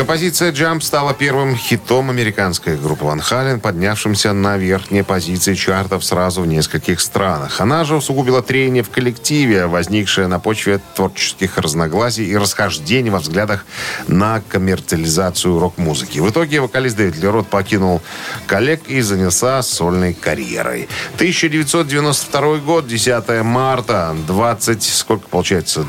Композиция 0.02 0.52
«Jump» 0.52 0.82
стала 0.82 1.14
первым 1.14 1.56
хитом 1.56 2.10
американской 2.10 2.76
группы 2.76 3.06
Ван 3.06 3.20
Хален, 3.20 3.60
поднявшимся 3.60 4.34
на 4.34 4.58
верхние 4.58 5.04
позиции 5.04 5.54
чартов 5.54 6.04
сразу 6.04 6.42
в 6.42 6.48
нескольких 6.48 7.00
странах. 7.00 7.62
Она 7.62 7.84
же 7.84 7.98
усугубила 7.98 8.42
трение 8.42 8.82
в 8.82 8.90
коллективе, 8.90 9.68
возникшее 9.68 10.26
на 10.26 10.40
почве 10.40 10.82
творческих 10.96 11.60
разногласий 11.60 12.26
и 12.26 12.36
расхождений 12.36 13.12
во 13.12 13.20
взглядах 13.20 13.64
на 14.08 14.42
коммерциализацию 14.50 15.60
рок-музыки. 15.60 16.18
В 16.18 16.32
итоге 16.32 16.62
вокалист 16.62 16.98
Дэвид 16.98 17.18
Лерот 17.18 17.48
покинул 17.48 18.02
коллег 18.48 18.82
и 18.88 19.02
занялся 19.02 19.62
сольной 19.62 20.16
карьерой. 20.16 20.90
1992 21.18 22.58
год, 22.58 22.88
10 22.88 23.44
марта, 23.44 24.16
20, 24.26 24.82
сколько 24.82 25.28
получается, 25.28 25.86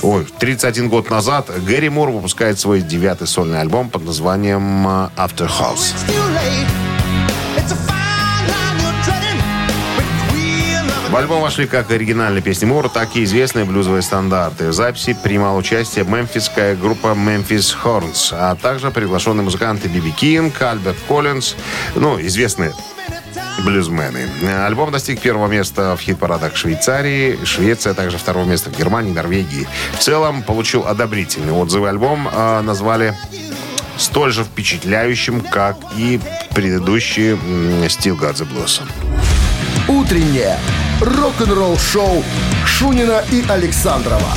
ой, 0.00 0.26
31 0.38 0.88
год 0.88 1.10
назад, 1.10 1.50
Гэри 1.66 1.90
Мур 1.90 2.08
выпускает 2.08 2.58
свой 2.58 2.80
девятый 2.80 3.26
сольный 3.26 3.49
альбом 3.58 3.90
под 3.90 4.04
названием 4.04 4.86
э, 4.86 5.08
After 5.16 5.48
House. 5.48 5.94
В 11.10 11.16
альбом 11.16 11.42
вошли 11.42 11.66
как 11.66 11.90
оригинальные 11.90 12.40
песни 12.40 12.66
Мура, 12.66 12.88
так 12.88 13.16
и 13.16 13.24
известные 13.24 13.64
блюзовые 13.64 14.00
стандарты. 14.00 14.68
В 14.68 14.72
записи 14.72 15.16
принимала 15.20 15.58
участие 15.58 16.04
мемфисская 16.04 16.76
группа 16.76 17.08
Memphis 17.08 17.74
Horns, 17.82 18.32
а 18.32 18.54
также 18.54 18.92
приглашенные 18.92 19.42
музыканты 19.42 19.88
Биби 19.88 20.12
Кинг, 20.12 20.62
Альберт 20.62 20.98
Коллинз, 21.08 21.56
ну, 21.96 22.20
известные 22.20 22.72
блюзмены. 23.64 24.28
Альбом 24.64 24.90
достиг 24.90 25.20
первого 25.20 25.48
места 25.48 25.96
в 25.96 26.00
хит-парадах 26.00 26.56
Швейцарии, 26.56 27.38
Швеция, 27.44 27.92
а 27.92 27.94
также 27.94 28.18
второго 28.18 28.44
места 28.44 28.70
в 28.70 28.78
Германии, 28.78 29.12
Норвегии. 29.12 29.66
В 29.92 29.98
целом 29.98 30.42
получил 30.42 30.86
одобрительные 30.86 31.52
отзывы. 31.52 31.88
Альбом 31.88 32.28
э, 32.28 32.60
назвали 32.62 33.14
столь 33.96 34.32
же 34.32 34.44
впечатляющим, 34.44 35.40
как 35.40 35.76
и 35.96 36.20
предыдущий 36.54 37.32
м, 37.32 37.38
Still 37.84 38.18
Got 38.18 38.34
the 38.34 38.48
Blues. 38.48 38.82
Утреннее 39.88 40.58
рок-н-ролл-шоу 41.00 42.22
Шунина 42.64 43.24
и 43.30 43.44
Александрова 43.48 44.32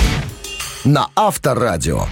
на 0.84 1.10
Авторадио. 1.16 2.08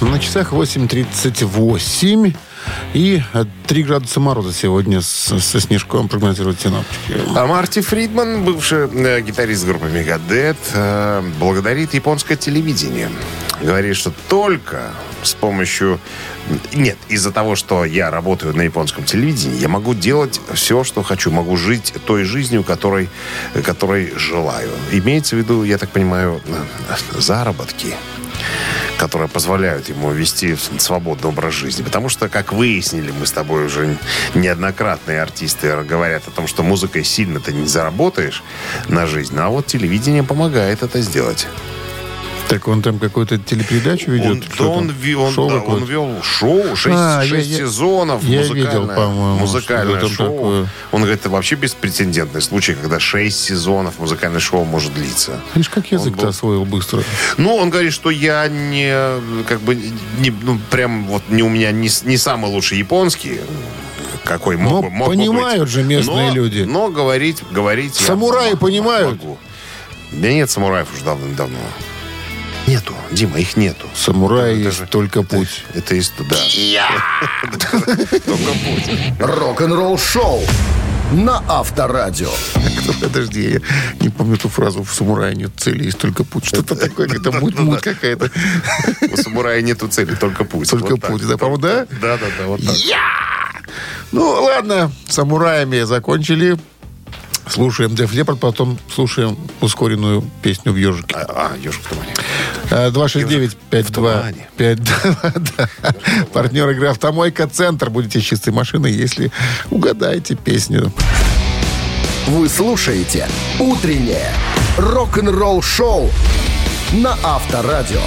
На 0.00 0.18
часах 0.18 0.52
8.38 0.52 2.36
и 2.94 3.22
э, 3.34 3.44
3 3.66 3.82
градуса 3.82 4.20
мороза 4.20 4.52
сегодня 4.52 5.00
со 5.00 5.38
снежком 5.40 6.08
прогнозируют 6.08 6.60
синоптики. 6.60 7.20
А 7.34 7.46
Марти 7.46 7.80
Фридман, 7.80 8.44
бывший 8.44 8.88
э, 8.88 9.20
гитарист 9.20 9.66
группы 9.66 9.86
Мегадет, 9.86 10.56
э, 10.74 11.22
благодарит 11.38 11.94
японское 11.94 12.36
телевидение. 12.36 13.10
Говорит, 13.60 13.96
что 13.96 14.12
только 14.28 14.92
с 15.22 15.34
помощью... 15.34 15.98
Нет, 16.72 16.96
из-за 17.08 17.32
того, 17.32 17.56
что 17.56 17.84
я 17.84 18.10
работаю 18.10 18.56
на 18.56 18.62
японском 18.62 19.04
телевидении, 19.04 19.60
я 19.60 19.68
могу 19.68 19.94
делать 19.94 20.40
все, 20.54 20.84
что 20.84 21.02
хочу. 21.02 21.30
Могу 21.30 21.56
жить 21.56 21.92
той 22.06 22.24
жизнью, 22.24 22.62
которой, 22.64 23.08
которой 23.64 24.12
желаю. 24.16 24.70
Имеется 24.92 25.36
в 25.36 25.38
виду, 25.38 25.64
я 25.64 25.76
так 25.78 25.90
понимаю, 25.90 26.40
э, 26.46 27.20
заработки 27.20 27.94
которые 28.98 29.28
позволяют 29.28 29.88
ему 29.88 30.10
вести 30.10 30.56
свободный 30.78 31.30
образ 31.30 31.54
жизни. 31.54 31.82
Потому 31.82 32.08
что, 32.08 32.28
как 32.28 32.52
выяснили 32.52 33.10
мы 33.10 33.26
с 33.26 33.32
тобой 33.32 33.66
уже 33.66 33.96
неоднократные 34.34 35.22
артисты 35.22 35.82
говорят 35.84 36.26
о 36.26 36.30
том, 36.30 36.46
что 36.46 36.62
музыкой 36.62 37.04
сильно 37.04 37.40
ты 37.40 37.52
не 37.52 37.66
заработаешь 37.66 38.42
на 38.88 39.06
жизнь, 39.06 39.36
а 39.38 39.48
вот 39.48 39.66
телевидение 39.66 40.22
помогает 40.22 40.82
это 40.82 41.00
сделать. 41.00 41.46
Так 42.48 42.66
он 42.66 42.80
там 42.80 42.98
какую-то 42.98 43.36
телепередачу 43.38 44.10
ведет? 44.10 44.26
Он, 44.30 44.42
Что 44.42 44.64
да 44.64 44.70
он, 44.70 44.88
он, 45.26 45.32
Шоу 45.34 45.50
да, 45.50 45.56
он 45.60 45.84
вел 45.84 46.22
шоу, 46.22 46.74
шесть, 46.76 46.96
А, 46.98 47.20
я- 47.22 47.28
шесть 47.28 47.50
я- 47.50 47.58
сезонов, 47.58 48.24
я 48.24 48.38
музыкальное, 48.40 48.80
видел, 48.96 49.10
музыкальное 49.38 50.00
там 50.00 50.10
шоу. 50.10 50.26
такое. 50.32 50.68
Он 50.92 51.02
говорит, 51.02 51.20
это 51.20 51.28
вообще 51.28 51.56
беспрецедентный 51.56 52.40
случай, 52.40 52.74
когда 52.74 52.98
шесть 52.98 53.40
сезонов 53.44 53.98
музыкальное 53.98 54.40
шоу 54.40 54.64
может 54.64 54.94
длиться. 54.94 55.38
Видишь, 55.54 55.68
как 55.68 55.92
язык-то 55.92 56.22
был- 56.22 56.28
освоил 56.30 56.64
быстро. 56.64 57.02
Ну, 57.36 57.54
он 57.54 57.68
говорит, 57.68 57.92
что 57.92 58.08
я 58.10 58.48
не, 58.48 58.94
как 59.46 59.60
бы, 59.60 59.74
не, 60.18 60.30
ну, 60.30 60.58
прям 60.70 61.06
вот 61.06 61.22
не 61.28 61.42
у 61.42 61.50
меня 61.50 61.70
не, 61.70 61.90
не 62.04 62.16
самый 62.16 62.50
лучший 62.50 62.78
японский, 62.78 63.40
какой 64.24 64.56
мог, 64.56 64.72
Но 64.72 64.82
бы- 64.82 64.90
мог 64.90 65.08
понимают 65.08 65.60
быть. 65.64 65.68
же 65.70 65.82
местные 65.82 66.28
Но- 66.28 66.34
люди. 66.34 66.62
Но 66.62 66.88
говорить, 66.88 67.42
говорить 67.50 68.00
я 68.00 68.06
Самураи 68.06 68.52
м- 68.52 68.58
понимают? 68.58 69.22
могу. 69.22 69.38
Да 70.12 70.32
нет 70.32 70.48
самураев 70.48 70.88
уже 70.94 71.04
давным-давно. 71.04 71.58
Нету, 72.68 72.92
Дима, 73.10 73.38
их 73.38 73.56
нету. 73.56 73.86
Самурай 73.94 74.50
Это 74.52 74.60
есть 74.60 74.78
же- 74.78 74.86
только 74.86 75.22
путь. 75.22 75.64
Это 75.72 75.94
из 75.94 76.10
туда. 76.10 76.36
Только 78.26 78.52
путь. 78.52 79.18
Рок-н-ролл-шоу 79.18 80.42
на 81.12 81.42
Авторадио. 81.48 82.30
Подожди, 83.00 83.52
я 83.52 83.60
не 84.00 84.10
помню 84.10 84.34
эту 84.34 84.50
фразу 84.50 84.82
«в 84.82 84.92
самурае 84.92 85.34
нет 85.34 85.50
цели, 85.56 85.84
есть 85.84 85.96
только 85.96 86.24
путь». 86.24 86.44
Что-то 86.44 86.76
такое, 86.76 87.08
какая-то 87.08 87.32
муть-муть 87.40 87.80
какая-то. 87.80 88.30
У 89.12 89.16
самурая 89.16 89.62
нету 89.62 89.88
цели, 89.88 90.14
только 90.14 90.44
путь. 90.44 90.68
Только 90.68 90.98
путь, 90.98 91.26
да, 91.26 91.38
по-моему, 91.38 91.62
да? 91.62 91.86
Да, 92.02 92.18
да, 92.18 92.26
да, 92.38 92.46
вот 92.48 92.60
так. 92.62 92.76
Ну, 94.12 94.28
ладно, 94.42 94.92
самураями 95.08 95.84
закончили. 95.84 96.58
Слушаем 97.48 97.92
Def 97.92 98.10
Leppard, 98.12 98.36
потом 98.36 98.78
слушаем 98.94 99.38
ускоренную 99.62 100.22
песню 100.42 100.72
в 100.72 100.76
ежике. 100.76 101.16
А, 101.16 101.56
ежик 101.56 101.80
в 101.82 101.88
тумане. 101.88 102.12
Э, 102.70 102.90
269-52... 102.90 103.92
тумане. 103.92 104.48
52, 104.56 105.32
да. 105.56 105.68
Партнер 106.32 106.68
игры 106.70 106.88
«Автомойка 106.88 107.48
Центр». 107.48 107.90
Будете 107.90 108.20
с 108.20 108.24
чистой 108.24 108.50
машиной, 108.50 108.92
если 108.92 109.30
угадаете 109.70 110.34
песню. 110.34 110.92
Вы 112.26 112.48
слушаете 112.48 113.26
«Утреннее 113.58 114.32
рок-н-ролл-шоу» 114.76 116.10
на 116.92 117.16
Авторадио. 117.22 118.02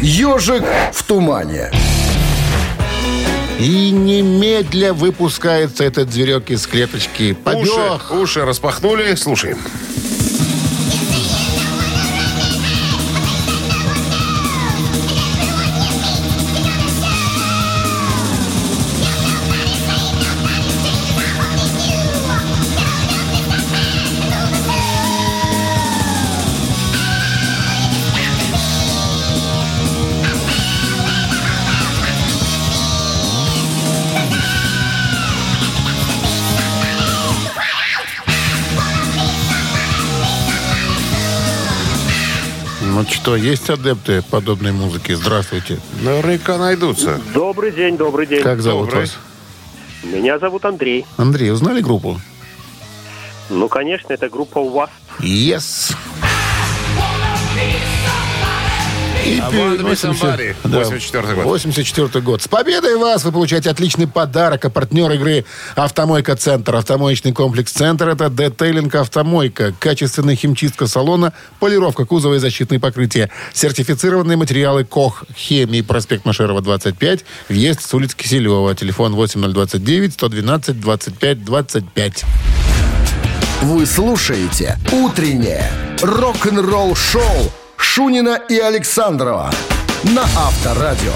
«Ежик 0.00 0.64
в 0.92 1.02
тумане». 1.04 1.70
И 3.60 3.92
немедля 3.92 4.92
выпускается 4.92 5.84
этот 5.84 6.12
зверек 6.12 6.50
из 6.50 6.66
клеточки. 6.66 7.32
Побег! 7.32 8.10
Уши, 8.10 8.20
уши 8.20 8.44
распахнули, 8.44 9.14
слушаем. 9.14 9.58
Что, 43.22 43.36
есть 43.36 43.70
адепты 43.70 44.20
подобной 44.20 44.72
музыки? 44.72 45.12
Здравствуйте. 45.12 45.78
Наверняка 46.02 46.58
найдутся. 46.58 47.20
Добрый 47.32 47.70
день, 47.70 47.96
добрый 47.96 48.26
день. 48.26 48.42
Как 48.42 48.60
зовут 48.60 48.86
Добрый. 48.86 49.02
вас? 49.02 49.16
Меня 50.02 50.40
зовут 50.40 50.64
Андрей. 50.64 51.06
Андрей, 51.16 51.52
узнали 51.52 51.80
группу? 51.80 52.20
Ну, 53.48 53.68
конечно, 53.68 54.12
это 54.12 54.28
группа 54.28 54.58
УАЗ. 54.58 54.90
Yes. 55.20 55.94
И 59.24 59.40
wanna 59.40 59.76
be 59.76 59.82
80 59.82 60.14
somebody. 60.14 60.54
да, 60.64 60.78
84 60.78 61.34
год. 61.34 61.44
84 61.44 62.20
год. 62.24 62.42
С 62.42 62.48
победой 62.48 62.96
вас! 62.96 63.24
Вы 63.24 63.32
получаете 63.32 63.70
отличный 63.70 64.06
подарок. 64.08 64.64
А 64.64 64.70
партнер 64.70 65.10
игры 65.12 65.44
«Автомойка 65.76 66.34
Центр». 66.36 66.74
Автомоечный 66.74 67.32
комплекс 67.32 67.72
«Центр»— 67.72 68.08
это 68.10 68.28
детейлинг 68.30 68.94
«Автомойка». 68.94 69.72
Качественная 69.78 70.34
химчистка 70.34 70.86
салона, 70.86 71.32
полировка 71.60 72.04
кузова 72.04 72.34
и 72.34 72.38
защитные 72.38 72.80
покрытия. 72.80 73.30
Сертифицированные 73.52 74.36
материалы 74.36 74.84
«Кох». 74.84 75.24
Хемии. 75.36 75.82
Проспект 75.82 76.24
Машерова, 76.24 76.60
25. 76.60 77.24
Въезд 77.48 77.82
с 77.82 77.94
улицы 77.94 78.16
Киселева. 78.16 78.74
Телефон 78.74 79.14
8029 79.14 80.14
112 80.14 80.80
25 80.80 81.44
25. 81.44 82.24
Вы 83.62 83.86
слушаете 83.86 84.76
«Утреннее 84.90 85.70
рок-н-ролл-шоу» 86.02 87.52
Шунина 87.82 88.40
и 88.48 88.58
Александрова 88.58 89.50
на 90.04 90.22
Авторадио. 90.22 91.12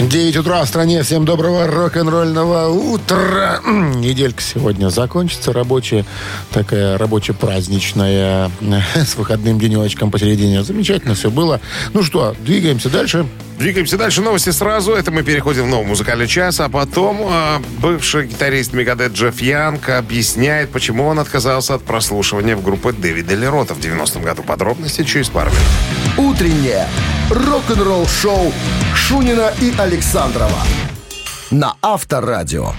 9 0.00 0.36
утра 0.38 0.64
в 0.64 0.66
стране. 0.66 1.02
Всем 1.02 1.24
доброго 1.24 1.66
рок-н-ролльного 1.66 2.68
утра. 2.68 3.60
Неделька 3.66 4.42
сегодня 4.42 4.88
закончится. 4.88 5.52
Рабочая, 5.52 6.04
такая 6.50 6.96
рабоче-праздничная, 6.96 8.50
с 8.94 9.14
выходным 9.16 9.60
денечком 9.60 10.10
посередине. 10.10 10.64
Замечательно 10.64 11.14
все 11.14 11.30
было. 11.30 11.60
Ну 11.92 12.02
что, 12.02 12.34
двигаемся 12.40 12.88
дальше. 12.88 13.26
Двигаемся 13.58 13.96
дальше. 13.96 14.20
Новости 14.20 14.50
сразу. 14.50 14.92
Это 14.92 15.10
мы 15.10 15.22
переходим 15.22 15.64
в 15.64 15.66
новый 15.68 15.86
музыкальный 15.86 16.26
час. 16.26 16.60
А 16.60 16.68
потом 16.68 17.22
э, 17.22 17.58
бывший 17.80 18.26
гитарист 18.26 18.72
Мегадет 18.72 19.12
Джефф 19.12 19.40
Янг 19.40 19.88
объясняет, 19.88 20.70
почему 20.70 21.06
он 21.06 21.18
отказался 21.18 21.74
от 21.74 21.82
прослушивания 21.82 22.56
в 22.56 22.62
группе 22.62 22.92
Дэвида 22.92 23.34
Лерота 23.34 23.74
в 23.74 23.78
90-м 23.78 24.22
году. 24.22 24.42
Подробности 24.42 25.04
через 25.04 25.28
пару 25.28 25.50
минут. 25.50 26.34
Утреннее 26.34 26.86
рок-н-ролл-шоу 27.30 28.52
Шунина 28.94 29.52
и 29.60 29.72
Александрова 29.78 30.62
на 31.50 31.74
Авторадио. 31.80 32.72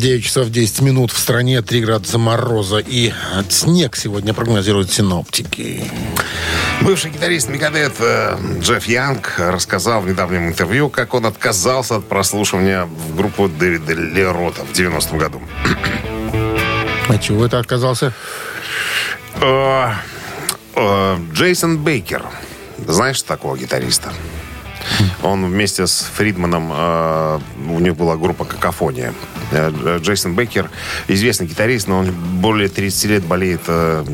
Девять 0.00 0.24
часов 0.24 0.48
10 0.50 0.80
минут 0.80 1.12
в 1.12 1.18
стране, 1.18 1.60
3 1.60 1.80
градуса 1.82 2.16
мороза 2.16 2.78
и 2.78 3.12
снег 3.50 3.96
сегодня 3.96 4.32
прогнозируют 4.32 4.90
синоптики. 4.90 5.84
Бывший 6.80 7.10
гитарист 7.10 7.50
Мегадет 7.50 7.92
э, 8.00 8.38
Джефф 8.60 8.86
Янг 8.86 9.34
рассказал 9.38 10.00
в 10.00 10.08
недавнем 10.08 10.48
интервью, 10.48 10.88
как 10.88 11.12
он 11.12 11.26
отказался 11.26 11.96
от 11.96 12.08
прослушивания 12.08 12.86
в 12.86 13.14
группу 13.14 13.48
Дэвида 13.48 13.92
Лерота 13.92 14.62
в 14.64 14.72
90-м 14.72 15.18
году. 15.18 15.42
А 17.08 17.18
чего 17.18 17.44
это 17.44 17.58
отказался? 17.58 18.14
Э, 19.42 19.90
Э, 20.74 21.18
Джейсон 21.32 21.78
Бейкер. 21.78 22.24
Знаешь 22.86 23.20
такого 23.22 23.56
гитариста? 23.56 24.12
Он 25.22 25.46
вместе 25.46 25.86
с 25.86 26.08
Фридманом, 26.14 26.70
э, 26.72 27.40
у 27.68 27.78
них 27.78 27.96
была 27.96 28.16
группа 28.16 28.44
«Какофония». 28.44 29.14
Э, 29.52 29.98
Джейсон 30.00 30.34
Бейкер, 30.34 30.70
известный 31.08 31.46
гитарист, 31.46 31.88
но 31.88 31.98
он 31.98 32.12
более 32.12 32.68
30 32.68 33.04
лет 33.10 33.24
болеет 33.24 33.62
э, 33.66 34.04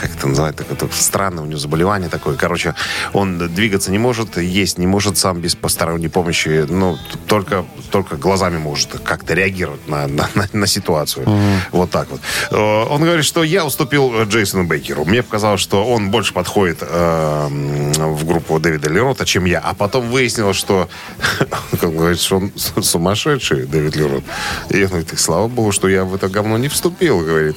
как 0.00 0.14
это 0.14 0.28
называется, 0.28 0.64
это 0.70 0.88
странное 0.92 1.44
у 1.44 1.46
него 1.46 1.58
заболевание 1.58 2.08
такое. 2.08 2.36
Короче, 2.36 2.74
он 3.12 3.38
двигаться 3.54 3.90
не 3.90 3.98
может, 3.98 4.36
есть 4.38 4.78
не 4.78 4.86
может 4.86 5.18
сам 5.18 5.40
без 5.40 5.54
посторонней 5.54 6.08
помощи, 6.08 6.66
ну, 6.68 6.96
только, 7.26 7.64
только 7.90 8.16
глазами 8.16 8.58
может 8.58 9.00
как-то 9.02 9.34
реагировать 9.34 9.86
на, 9.88 10.06
на, 10.06 10.28
на, 10.34 10.48
на 10.52 10.66
ситуацию. 10.66 11.26
Вот 11.72 11.90
так 11.90 12.08
вот. 12.10 12.20
Э, 12.50 12.84
Он 12.88 13.02
говорит, 13.02 13.24
что 13.24 13.42
я 13.42 13.64
уступил 13.64 14.24
Джейсону 14.24 14.64
Бейкеру. 14.64 15.04
Мне 15.04 15.22
показалось, 15.22 15.60
что 15.60 15.84
он 15.84 16.10
больше 16.10 16.32
подходит 16.32 16.78
э, 16.80 17.48
в 17.48 18.24
группу 18.24 18.58
Дэвида 18.58 18.88
Лерота, 18.90 19.24
чем 19.24 19.44
я. 19.44 19.60
А 19.60 19.74
потом 19.74 20.08
выяснилось, 20.10 20.56
что 20.56 20.88
он 21.82 21.96
говорит, 21.96 22.20
что 22.20 22.36
он 22.36 22.52
сумасшедший, 22.56 23.66
Дэвид 23.66 23.96
Лерот. 23.96 24.24
И 24.70 24.82
он 24.82 24.88
говорит, 24.88 25.18
слава 25.18 25.48
богу, 25.48 25.72
что 25.72 25.88
я 25.88 26.04
в 26.04 26.14
это 26.14 26.28
говно 26.28 26.58
не 26.58 26.68
вступил, 26.68 27.20
говорит 27.20 27.56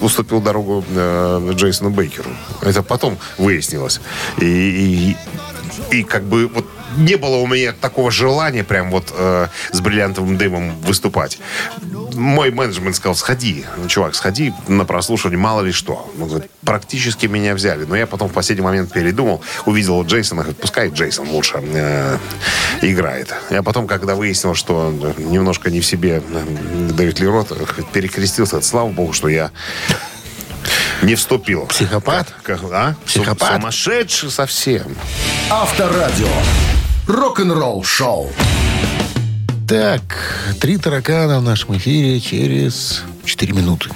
уступил 0.00 0.40
дорогу 0.40 0.84
э, 0.88 1.52
Джейсону 1.54 1.90
Бейкеру. 1.90 2.30
Это 2.62 2.82
потом 2.82 3.18
выяснилось. 3.38 4.00
И, 4.40 5.16
и, 5.90 5.96
и 5.98 6.02
как 6.02 6.24
бы 6.24 6.48
вот 6.48 6.64
не 6.96 7.16
было 7.16 7.36
у 7.36 7.46
меня 7.46 7.72
такого 7.72 8.10
желания 8.10 8.64
прям 8.64 8.90
вот 8.90 9.12
э, 9.16 9.48
с 9.72 9.80
бриллиантовым 9.80 10.36
дымом 10.36 10.74
выступать. 10.80 11.38
Мой 12.14 12.50
менеджмент 12.50 12.96
сказал, 12.96 13.14
сходи, 13.14 13.64
чувак, 13.88 14.14
сходи 14.14 14.52
на 14.66 14.84
прослушивание, 14.84 15.38
мало 15.38 15.60
ли 15.62 15.72
что. 15.72 16.10
Он 16.20 16.28
говорит, 16.28 16.50
практически 16.64 17.26
меня 17.26 17.54
взяли. 17.54 17.84
Но 17.84 17.94
я 17.96 18.06
потом 18.06 18.28
в 18.28 18.32
последний 18.32 18.64
момент 18.64 18.92
передумал, 18.92 19.42
увидел 19.66 20.02
Джейсона, 20.04 20.42
говорит, 20.42 20.60
пускай 20.60 20.88
Джейсон 20.88 21.28
лучше 21.28 21.60
э, 21.62 22.16
играет. 22.82 23.32
Я 23.50 23.62
потом, 23.62 23.86
когда 23.86 24.14
выяснил, 24.14 24.54
что 24.54 24.92
немножко 25.18 25.70
не 25.70 25.80
в 25.80 25.86
себе 25.86 26.22
э, 26.28 26.44
Дэвид 26.92 27.20
Лерот, 27.20 27.52
перекрестился, 27.92 28.60
слава 28.62 28.88
богу, 28.88 29.12
что 29.12 29.28
я 29.28 29.50
не 31.02 31.14
вступил. 31.14 31.66
Психопат? 31.66 32.32
Как, 32.42 32.60
как- 32.60 32.72
а? 32.72 32.94
Психопат? 33.06 33.38
Сум- 33.52 33.60
Сумасшедший 33.60 34.30
совсем. 34.30 34.96
Авторадио. 35.50 36.26
Рок-н-ролл 37.08 37.82
шоу. 37.84 38.28
Так, 39.66 40.02
три 40.60 40.76
таракана 40.76 41.40
в 41.40 41.42
нашем 41.42 41.78
эфире 41.78 42.20
через 42.20 43.02
4 43.24 43.54
минуты. 43.54 43.88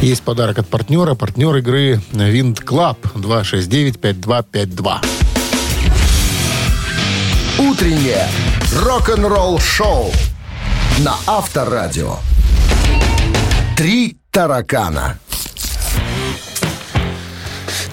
Есть 0.00 0.22
подарок 0.22 0.58
от 0.58 0.68
партнера. 0.68 1.14
Партнер 1.14 1.56
игры 1.56 2.02
Wind 2.12 2.62
Club 2.62 2.98
269-5252. 3.14 5.04
Утреннее 7.58 8.28
рок-н-ролл 8.82 9.58
шоу 9.58 10.12
на 10.98 11.14
Авторадио. 11.26 12.16
Три 13.78 14.18
таракана. 14.30 15.18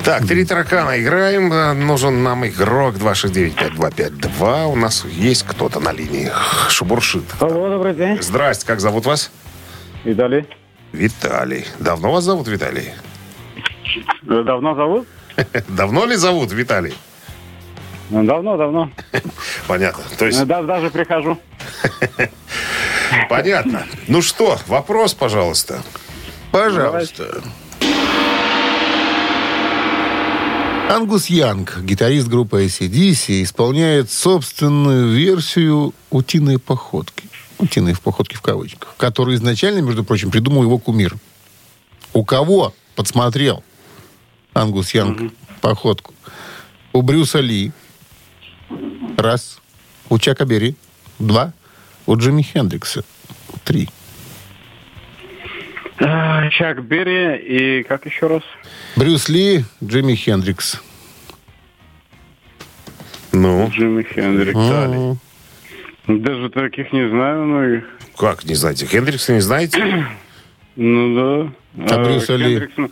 Так, 0.03 0.27
три 0.27 0.43
таракана 0.45 0.99
играем. 1.01 1.49
Нужен 1.87 2.23
нам 2.23 2.45
игрок 2.45 2.95
269-5252. 2.95 4.65
У 4.67 4.75
нас 4.75 5.05
есть 5.05 5.43
кто-то 5.43 5.79
на 5.79 5.93
линии. 5.93 6.29
Шебуршит. 6.69 7.23
Алло, 7.39 7.69
добрый 7.69 7.93
день. 7.95 8.21
Здрасте, 8.21 8.65
как 8.65 8.81
зовут 8.81 9.05
вас? 9.05 9.31
Виталий. 10.03 10.45
Виталий. 10.91 11.65
Давно 11.79 12.11
вас 12.11 12.25
зовут 12.25 12.47
Виталий? 12.49 12.91
Давно 14.23 14.75
зовут? 14.75 15.07
Давно 15.69 16.05
ли 16.05 16.15
зовут 16.17 16.51
Виталий? 16.51 16.93
Давно, 18.09 18.57
давно. 18.57 18.91
Понятно. 19.67 20.03
То 20.17 20.25
есть, 20.25 20.43
да- 20.45 20.63
Даже 20.63 20.89
прихожу. 20.89 21.39
понятно. 23.29 23.85
Ну 24.09 24.21
что, 24.21 24.59
вопрос, 24.67 25.13
пожалуйста. 25.13 25.81
Пожалуйста. 26.51 27.41
Ангус 30.89 31.27
Янг, 31.27 31.79
гитарист 31.81 32.27
группы 32.27 32.65
ACDC, 32.65 33.43
исполняет 33.43 34.11
собственную 34.11 35.11
версию 35.11 35.93
«Утиной 36.11 36.59
походки». 36.59 37.29
«Утиной 37.57 37.93
в 37.93 38.01
походке» 38.01 38.35
в 38.35 38.41
кавычках. 38.41 38.95
Которую 38.97 39.37
изначально, 39.37 39.79
между 39.79 40.03
прочим, 40.03 40.29
придумал 40.29 40.63
его 40.63 40.77
кумир. 40.77 41.15
У 42.13 42.23
кого 42.23 42.73
подсмотрел 42.95 43.63
Ангус 44.53 44.93
Янг 44.93 45.33
походку? 45.61 46.13
У 46.91 47.01
Брюса 47.01 47.39
Ли. 47.39 47.71
Раз. 49.17 49.59
У 50.09 50.19
Чака 50.19 50.45
Берри. 50.45 50.75
Два. 51.17 51.53
У 52.05 52.15
Джимми 52.17 52.43
Хендрикса. 52.43 53.03
Три. 53.63 53.89
Э, 56.03 56.49
Чак 56.51 56.83
Берри 56.85 57.37
и 57.37 57.83
как 57.83 58.05
еще 58.05 58.27
раз? 58.27 58.43
Брюс 58.95 59.29
Ли, 59.29 59.63
Джимми 59.83 60.15
Хендрикс. 60.15 60.81
Ну, 63.31 63.69
Джимми 63.73 64.03
Хендрикс. 64.03 64.55
Мгм. 64.57 65.19
Даже 66.21 66.49
таких 66.49 66.91
не 66.91 67.07
знаю, 67.09 67.45
но 67.45 67.63
их. 67.65 67.83
как 68.17 68.43
не 68.43 68.55
знаете? 68.55 68.85
Хендрикса 68.85 69.33
не 69.33 69.41
знаете? 69.41 70.05
Ну 70.75 71.51
да. 71.77 71.93
А 71.95 72.03
Брюса 72.03 72.35
Ли? 72.35 72.59
Хендрикс, 72.59 72.91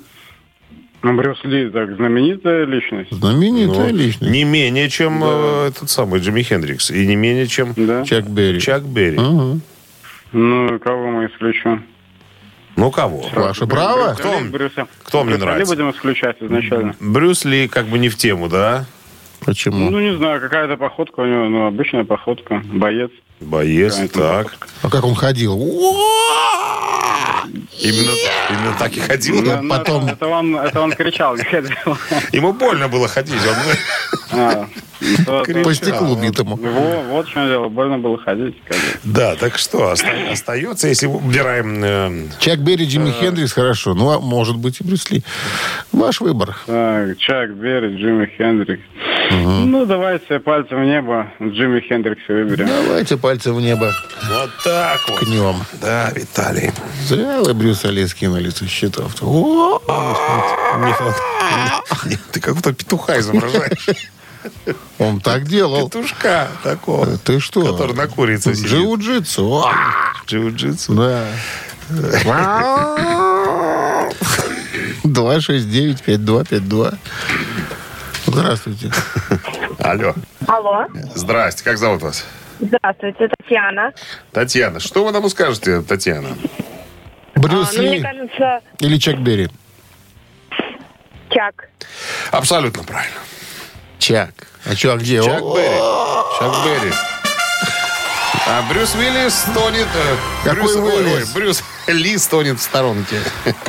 Брюс 1.02 1.44
Ли 1.44 1.70
так 1.72 1.96
знаменитая 1.96 2.66
личность. 2.66 3.12
Знаменитая 3.12 3.92
Ну, 3.92 3.98
личность. 3.98 4.32
Не 4.32 4.44
менее, 4.44 4.88
чем 4.88 5.24
э, 5.24 5.68
этот 5.70 5.90
самый 5.90 6.20
Джимми 6.20 6.44
Хендрикс. 6.44 6.92
И 6.92 7.08
не 7.08 7.16
менее, 7.16 7.48
чем 7.48 7.74
Да. 7.76 8.06
Чак 8.06 8.30
Берри. 8.30 8.60
Чак 8.62 8.84
Берри. 8.84 9.18
Мгм. 9.18 9.62
Ну, 10.32 10.80
кого 10.80 11.10
мы 11.10 11.26
исключим? 11.26 11.84
Ну, 12.76 12.90
кого? 12.92 13.26
Ваше 13.34 13.68
право. 13.68 14.14
Кто 14.14 14.32
вам- 14.32 14.52
Брюса. 14.52 14.88
кто 15.04 15.24
мне 15.24 15.34
Брюса 15.36 15.46
Ли 15.46 15.52
нравится? 15.52 15.76
будем 15.76 15.92
исключать 15.92 16.38
изначально. 16.42 16.96
Брюс 17.00 17.46
Ли 17.46 17.68
как 17.68 17.86
бы 17.88 18.00
не 18.00 18.10
в 18.10 18.16
тему, 18.18 18.48
да? 18.50 18.86
Почему? 19.46 19.90
Ну, 19.90 20.00
не 20.00 20.16
знаю, 20.18 20.40
какая-то 20.40 20.78
походка 20.78 21.22
у 21.22 21.26
него, 21.26 21.50
ну, 21.50 21.66
обычная 21.68 22.04
походка, 22.06 22.62
боец. 22.66 23.10
Боец, 23.40 23.94
Какая-то 23.96 24.20
так. 24.20 24.68
А 24.84 24.90
как 24.90 25.04
он 25.04 25.16
ходил? 25.16 25.56
Именно, 27.80 28.12
именно 28.50 28.76
так 28.78 28.96
и 28.96 29.00
ходил. 29.00 29.44
Да. 29.44 29.62
Ну, 29.62 29.70
потом- 29.70 30.04
Это, 30.06 30.14
это 30.14 30.28
он, 30.28 30.56
это 30.56 30.80
он 30.82 30.92
кричал, 30.94 31.36
не 31.36 31.44
ходил. 31.52 31.98
Ему 32.32 32.54
больно 32.54 32.88
было 32.88 33.08
ходить. 33.08 33.42
Он... 34.32 34.68
А, 35.28 35.44
По 35.64 35.74
стеклу 35.74 36.16
битому. 36.16 36.56
Во- 36.56 37.02
Вот 37.10 37.28
в 37.28 37.32
чем 37.32 37.48
дело, 37.48 37.70
больно 37.70 37.98
было 37.98 38.18
ходить. 38.18 38.56
Да, 39.04 39.36
так 39.36 39.58
что, 39.58 39.92
оста- 39.92 40.32
остается, 40.32 40.88
если 40.88 41.08
убираем... 41.08 41.84
э, 41.84 42.28
Чак 42.40 42.60
Берри, 42.60 42.86
Джимми 42.86 43.12
Хендрикс, 43.12 43.54
хорошо. 43.54 43.94
Ну, 43.94 44.10
а 44.12 44.20
может 44.20 44.58
быть 44.58 44.80
и 44.80 44.84
Брюс 44.84 45.10
Ли. 45.12 45.24
Ваш 45.92 46.22
выбор. 46.22 46.56
Чак 46.68 47.56
Берри, 47.56 47.96
Джимми 47.98 48.32
Хендрикс. 48.38 48.82
Ну, 49.32 49.86
давайте 49.86 50.40
пальцем 50.40 50.82
в 50.82 50.86
небо 50.86 51.32
Джимми 51.42 51.80
Хендрикса 51.80 52.34
выберем. 52.34 52.68
Давайте 52.68 53.18
пальцы 53.18 53.52
в 53.54 53.62
небо 53.62 53.92
вот 54.30 54.50
так 54.64 55.00
вот. 55.08 55.20
кнем. 55.20 55.56
Да, 55.82 56.12
Виталий. 56.16 56.72
Зря 57.08 57.42
вы 57.42 57.54
Брюса 57.54 57.90
Ли 57.90 58.06
скинули 58.08 58.50
со 58.50 58.68
счетов. 58.68 59.16
Ты 62.32 62.40
как-то 62.40 62.74
петуха 62.74 63.20
изображаешь. 63.20 63.88
Он 65.00 65.20
так 65.20 65.44
делал. 65.46 65.90
Петушка 65.90 66.48
такого. 66.64 67.18
Ты 67.18 67.40
что? 67.40 67.72
Который 67.72 67.96
на 67.96 68.08
курице 68.08 68.56
сидит. 68.56 68.72
Джиу-джитсу. 68.72 69.64
Джиу-джитсу. 70.28 70.96
Да. 70.96 71.26
269-5252. 75.04 76.98
Здравствуйте. 78.26 78.92
Алло. 79.80 80.14
Алло. 80.48 80.88
Здрасте, 81.16 81.64
как 81.64 81.78
зовут 81.78 82.02
вас? 82.02 82.26
Здравствуйте, 82.60 83.28
Татьяна. 83.40 83.94
Татьяна. 84.32 84.80
Что 84.80 85.04
вы 85.04 85.12
нам 85.12 85.28
скажете, 85.30 85.82
Татьяна? 85.82 86.30
Брюс 87.36 87.70
А, 87.72 87.74
ну, 87.78 87.82
мне 87.82 87.98
Ли 87.98 88.02
кажется, 88.02 88.62
или 88.80 88.98
Чак 88.98 89.20
Берри? 89.20 89.50
Чак. 91.32 91.70
Абсолютно 92.32 92.84
правильно. 92.84 93.18
Чак. 94.02 94.34
А 94.66 94.72
а 94.72 94.98
где? 94.98 95.22
Чак 95.24 95.42
Берри. 95.44 95.78
Чак 96.40 96.66
Берри. 96.66 96.92
А 98.48 98.64
Брюс 98.68 98.96
Уиллис 98.96 99.34
стонет... 99.36 99.88
э, 99.94 100.16
Какой 100.44 100.64
Брюс, 100.64 100.76
ой, 100.76 101.04
Уиллис? 101.06 101.30
Брюс 101.30 101.64
Ли 101.88 102.18
стонет 102.18 102.60
в 102.60 102.64
сторонке. 102.64 103.22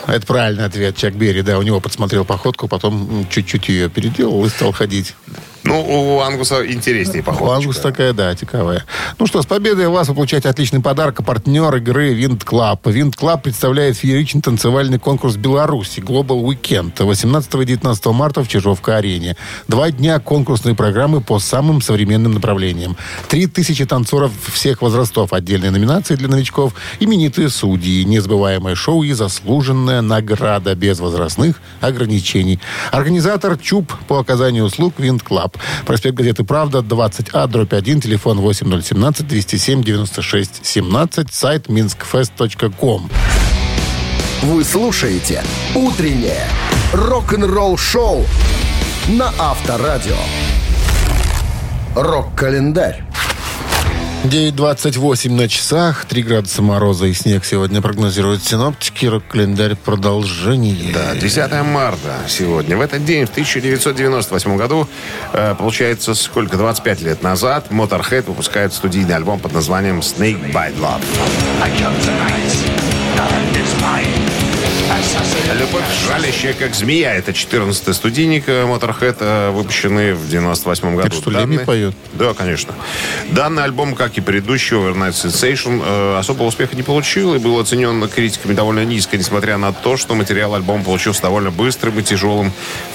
Это 0.07 0.27
правильный 0.27 0.65
ответ. 0.65 0.97
Чак 0.97 1.13
Берри, 1.15 1.43
да, 1.43 1.59
у 1.59 1.63
него 1.63 1.81
подсмотрел 1.81 2.25
походку, 2.25 2.67
потом 2.67 3.27
чуть-чуть 3.29 3.69
ее 3.69 3.91
переделал 3.91 4.45
и 4.47 4.49
стал 4.49 4.73
ходить. 4.73 5.15
Ну, 5.65 6.17
у 6.17 6.21
Ангуса 6.21 6.67
интереснее 6.67 7.23
У 7.23 7.27
походочка. 7.27 7.57
Ангус 7.57 7.79
такая, 7.79 8.13
да, 8.13 8.35
тиковая. 8.35 8.85
Ну 9.19 9.27
что, 9.27 9.43
с 9.43 9.47
победой 9.47 9.89
вас 9.89 10.09
вы 10.09 10.15
получаете 10.15 10.49
отличный 10.49 10.81
подарок. 10.81 11.21
А 11.21 11.23
Партнер 11.23 11.75
игры 11.77 12.15
Wind 12.15 12.45
Club. 12.45 12.83
Wind 12.83 13.17
Club 13.17 13.43
представляет 13.43 13.97
фееричный 13.97 14.43
танцевальный 14.43 14.99
конкурс 14.99 15.37
Беларуси 15.37 16.01
Global 16.01 16.43
Weekend 16.43 17.03
18 17.05 17.55
и 17.55 17.65
19 17.65 18.07
марта 18.07 18.43
в 18.43 18.49
Чижовка-арене. 18.49 19.37
Два 19.69 19.91
дня 19.91 20.19
конкурсной 20.19 20.75
программы 20.75 21.21
по 21.21 21.39
самым 21.39 21.81
современным 21.81 22.33
направлениям. 22.33 22.97
Три 23.29 23.47
тысячи 23.47 23.85
танцоров 23.85 24.33
всех 24.53 24.83
возрастов. 24.83 25.33
Отдельные 25.33 25.71
номинации 25.71 26.17
для 26.17 26.29
новичков. 26.29 26.75
Именитые 26.99 27.49
судьи. 27.51 28.05
Незабываемое 28.05 28.75
шоу 28.75 29.05
и 29.05 29.13
заслуженная 29.13 30.01
награда 30.01 30.75
без 30.75 30.99
возрастных 30.99 31.61
ограничений. 31.81 32.59
Организатор 32.91 33.57
ЧУП 33.57 33.93
по 34.09 34.19
оказанию 34.19 34.65
услуг 34.65 34.95
Wind 34.99 35.23
Club. 35.53 35.61
Проспект 35.87 36.17
газеты 36.17 36.43
«Правда», 36.45 36.79
20А, 36.79 37.47
дробь 37.47 37.73
1, 37.73 38.01
телефон 38.01 38.41
8017-207-96-17, 38.41 41.29
сайт 41.31 41.69
minskfest.com. 41.69 43.09
Вы 44.43 44.65
слушаете 44.65 45.45
«Утреннее 45.75 46.49
рок-н-ролл-шоу» 46.93 48.27
на 49.09 49.33
Авторадио. 49.39 50.17
Рок-календарь. 51.95 53.05
9.28 54.25 55.33
на 55.33 55.49
часах, 55.49 56.05
3 56.05 56.23
градуса 56.23 56.63
мороза 56.63 57.07
и 57.07 57.13
снег 57.13 57.45
сегодня 57.45 57.83
прогнозируют 57.83 58.45
синоптики. 58.45 59.07
Рок-календарь 59.07 59.75
продолжение. 59.75 60.93
Да, 60.93 61.17
10 61.17 61.51
марта 61.65 62.19
сегодня. 62.29 62.77
В 62.77 62.83
этот 62.83 63.05
день, 63.05 63.27
в 63.27 63.31
1998 63.31 64.57
году, 64.57 64.87
э, 65.33 65.57
получается, 65.59 66.15
сколько, 66.15 66.57
25 66.57 67.03
лет 67.03 67.23
назад, 67.25 67.67
Motorhead 67.71 68.27
выпускает 68.27 68.73
студийный 68.73 69.17
альбом 69.17 69.41
под 69.41 69.55
названием 69.55 69.99
«Snake 69.99 70.53
Bite 70.53 70.79
Love». 70.79 71.03
«Любовь 75.59 75.85
жалящая, 76.09 76.55
как 76.55 76.75
змея»— 76.75 77.15
это 77.17 77.33
14-й 77.33 77.93
студийник 77.93 78.49
Motorhead, 78.49 79.17
э, 79.21 79.51
выпущенный 79.51 80.15
в 80.15 80.27
98 80.27 80.97
году. 80.97 81.09
Это 81.09 81.17
что, 81.17 81.31
Леми 81.31 81.59
поет? 81.59 81.95
Да, 82.15 82.33
конечно. 82.33 82.75
Данный 83.31 83.65
альбом, 83.65 83.95
как 83.95 84.17
и 84.17 84.23
предыдущий 84.23 84.77
Overnight 84.77 85.13
Sensation, 85.13 85.83
э, 85.85 86.19
особого 86.19 86.47
успеха 86.47 86.75
не 86.75 86.83
получил 86.83 87.35
и 87.35 87.39
был 87.39 87.61
оценен 87.61 88.09
критиками 88.09 88.55
довольно 88.55 88.85
низко, 88.87 89.19
несмотря 89.19 89.59
на 89.59 89.73
то, 89.75 89.99
что 89.99 90.15
материал 90.15 90.55
альбома 90.55 90.85
получился 90.85 91.21
довольно 91.23 91.51
быстрым 91.51 91.99
и 91.99 92.03
тяжелым 92.03 92.51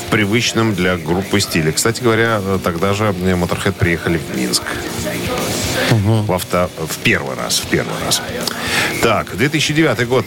в 0.07 0.09
привычном 0.09 0.73
для 0.73 0.97
группы 0.97 1.39
стиле. 1.39 1.71
Кстати 1.71 2.01
говоря, 2.01 2.41
э, 2.41 2.59
тогда 2.63 2.93
же 2.93 3.03
Motorhead 3.05 3.73
приехали 3.73 4.17
в 4.17 4.35
Минск. 4.35 4.63
В, 5.91 6.33
авто... 6.33 6.69
в 6.77 6.97
первый 6.97 7.35
раз, 7.37 7.59
в 7.59 7.67
первый 7.67 7.93
раз. 8.03 8.21
Так, 9.01 9.37
2009 9.37 10.07
год, 10.07 10.25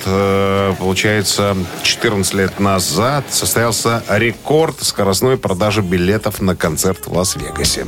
получается, 0.78 1.56
14 1.82 2.19
лет 2.34 2.60
назад 2.60 3.24
состоялся 3.30 4.02
рекорд 4.08 4.82
скоростной 4.82 5.36
продажи 5.36 5.80
билетов 5.82 6.40
на 6.40 6.54
концерт 6.54 7.06
в 7.06 7.12
Лас-Вегасе. 7.12 7.86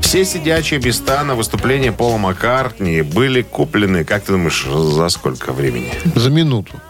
Все 0.00 0.24
сидячие 0.24 0.80
места 0.80 1.24
на 1.24 1.34
выступление 1.34 1.92
Пола 1.92 2.16
Маккартни 2.16 3.02
были 3.02 3.42
куплены, 3.42 4.04
как 4.04 4.24
ты 4.24 4.32
думаешь, 4.32 4.64
за 4.64 5.08
сколько 5.08 5.52
времени? 5.52 5.92
За 6.14 6.30
минуту. 6.30 6.80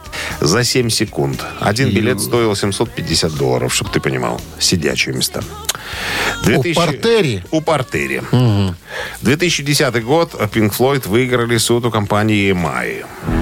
За 0.41 0.64
7 0.64 0.91
секунд. 0.91 1.45
Один 1.61 1.91
билет 1.91 2.21
стоил 2.21 2.55
750 2.55 3.35
долларов, 3.35 3.75
чтобы 3.75 3.91
ты 3.91 4.01
понимал. 4.01 4.41
Сидячие 4.59 5.14
места. 5.14 5.43
У 6.47 6.62
Портери? 6.75 7.43
У 7.51 7.61
Портери. 7.61 8.23
2010 9.23 10.05
год 10.05 10.35
Pink 10.35 10.77
Floyd 10.77 11.09
выиграли 11.09 11.59
суд 11.59 11.87
у 11.87 11.91
компании 11.91 12.53
EMI. 12.53 13.36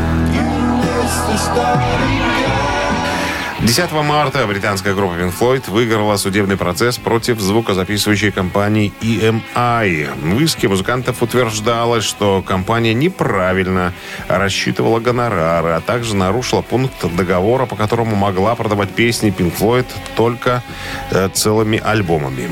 10 3.75 3.91
марта 3.93 4.47
британская 4.47 4.95
группа 4.95 5.15
Pink 5.15 5.33
Floyd 5.37 5.71
выиграла 5.71 6.17
судебный 6.17 6.57
процесс 6.57 6.99
против 6.99 7.41
звукозаписывающей 7.41 8.31
компании 8.31 8.93
EMI. 9.01 10.11
В 10.21 10.41
иске 10.41 10.69
музыкантов 10.69 11.23
утверждалось, 11.23 12.05
что 12.05 12.43
компания 12.43 12.95
неправильно 12.95 13.93
рассчитывала 14.29 15.01
гонорары, 15.01 15.71
а 15.71 15.81
также 15.81 16.15
нарушила 16.15 16.63
пункт 16.63 17.05
договора, 17.17 17.67
по 17.67 17.75
которому 17.75 18.15
могла 18.15 18.55
продавать 18.55 18.91
песни 18.91 19.35
Pink 19.37 19.57
Floyd 19.59 19.87
только 20.15 20.63
э, 21.11 21.29
целыми 21.33 21.81
альбомами. 21.83 22.51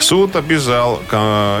Суд 0.00 0.36
обязал 0.36 1.02
э, 1.10 1.16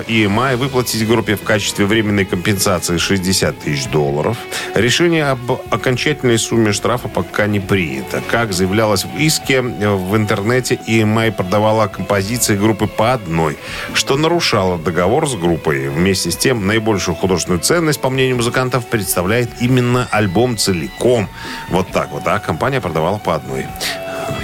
EMI 0.06 0.56
выплатить 0.56 1.06
группе 1.06 1.34
в 1.34 1.42
качестве 1.42 1.86
временной 1.86 2.24
компенсации 2.24 2.96
60 2.96 3.58
тысяч 3.58 3.86
долларов. 3.86 4.36
Решение 4.74 5.26
об 5.26 5.50
окончательной 5.70 6.38
сумме 6.38 6.72
штрафа 6.72 7.08
пока 7.08 7.46
не 7.46 7.60
принято. 7.60 8.22
Как 8.30 8.52
заявлялось 8.52 9.04
в 9.04 9.16
иске, 9.18 9.56
э, 9.56 9.94
в 9.94 10.16
интернете 10.16 10.78
EMI 10.86 11.32
продавала 11.32 11.88
композиции 11.88 12.56
группы 12.56 12.86
по 12.86 13.12
одной, 13.12 13.58
что 13.92 14.16
нарушало 14.16 14.78
договор 14.78 15.28
с 15.28 15.34
группой. 15.34 15.88
Вместе 15.88 16.30
с 16.30 16.36
тем, 16.36 16.66
наибольшую 16.66 17.16
художественную 17.16 17.60
ценность, 17.60 18.00
по 18.00 18.08
мнению 18.08 18.36
музыкантов, 18.36 18.86
представляет 18.86 19.50
именно 19.60 20.06
альбом 20.10 20.56
целиком. 20.56 21.28
Вот 21.70 21.88
так 21.90 22.12
вот, 22.12 22.22
а 22.26 22.38
компания 22.38 22.80
продавала 22.80 23.18
по 23.18 23.34
одной. 23.34 23.66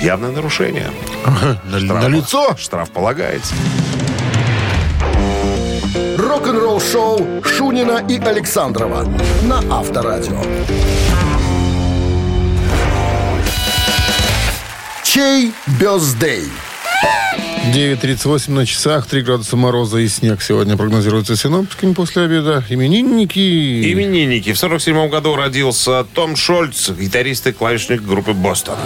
Явное 0.00 0.30
нарушение. 0.30 0.90
На, 1.64 1.76
Штраф- 1.78 2.02
на 2.02 2.08
лицо. 2.08 2.56
Штраф 2.58 2.90
полагается. 2.90 3.54
Рок-н-ролл-шоу 6.18 7.42
Шунина 7.44 8.04
и 8.08 8.18
Александрова 8.18 9.06
на 9.44 9.58
Авторадио. 9.78 10.40
Чей 15.02 15.52
бездей? 15.80 16.44
9.38 17.72 18.50
на 18.50 18.66
часах, 18.66 19.06
3 19.06 19.22
градуса 19.22 19.56
мороза 19.56 19.98
и 19.98 20.06
снег 20.08 20.42
сегодня 20.42 20.76
прогнозируется 20.76 21.34
синоптиками 21.36 21.94
после 21.94 22.24
обеда. 22.24 22.62
Именинники. 22.68 23.90
Именинники. 23.92 24.52
В 24.52 24.58
47 24.58 25.08
году 25.08 25.34
родился 25.34 26.04
Том 26.04 26.36
Шольц, 26.36 26.90
гитарист 26.90 27.46
и 27.46 27.52
клавишник 27.52 28.02
группы 28.02 28.32
«Бостон». 28.32 28.76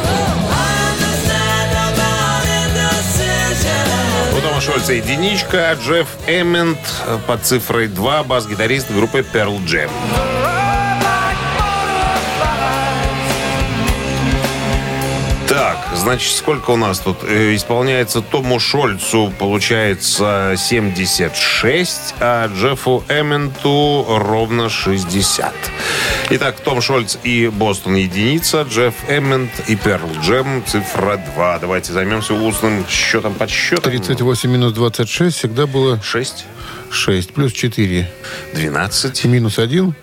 Шольца 4.68 4.92
единичка, 4.92 5.74
Джефф 5.82 6.06
Эммент 6.26 6.78
под 7.26 7.42
цифрой 7.42 7.88
2, 7.88 8.22
бас-гитарист 8.24 8.90
группы 8.92 9.20
Pearl 9.20 9.58
Jam. 9.64 9.88
Значит, 16.08 16.34
сколько 16.34 16.70
у 16.70 16.76
нас 16.76 17.00
тут? 17.00 17.18
Э, 17.22 17.54
Исполняется 17.54 18.22
Тому 18.22 18.58
Шольцу, 18.58 19.30
получается, 19.38 20.54
76, 20.56 22.14
а 22.18 22.46
Джеффу 22.48 23.04
Эмменту 23.08 24.06
ровно 24.08 24.70
60. 24.70 25.52
Итак, 26.30 26.60
Том 26.60 26.80
Шольц 26.80 27.18
и 27.24 27.48
Бостон 27.48 27.96
единица, 27.96 28.62
Джефф 28.62 28.94
Эммент 29.10 29.50
и 29.66 29.76
Перл 29.76 30.08
Джем 30.22 30.64
цифра 30.66 31.18
2. 31.34 31.58
Давайте 31.58 31.92
займемся 31.92 32.32
устным 32.32 32.86
счетом 32.88 33.34
подсчетом. 33.34 33.84
38 33.92 34.50
минус 34.50 34.72
26 34.72 35.36
всегда 35.36 35.66
было 35.66 36.00
6, 36.02 36.46
6. 36.90 37.34
Плюс 37.34 37.52
4. 37.52 38.10
12, 38.54 39.24
И 39.26 39.28
минус 39.28 39.58
1. 39.58 39.94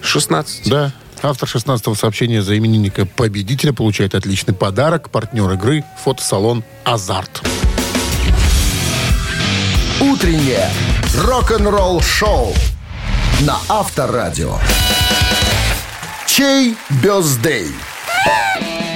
16. 0.00 0.70
Да. 0.70 0.92
Автор 1.24 1.48
16-го 1.48 1.94
сообщения 1.94 2.42
за 2.42 2.58
именинника 2.58 3.06
победителя 3.06 3.72
получает 3.72 4.16
отличный 4.16 4.54
подарок. 4.54 5.08
Партнер 5.10 5.52
игры– 5.52 5.84
фотосалон 6.04 6.64
«Азарт». 6.84 7.46
Утреннее 10.00 10.68
рок-н-ролл-шоу 11.16 12.52
на 13.42 13.56
Авторадио. 13.68 14.56
Чей 16.26 16.74
бездей? 17.02 17.68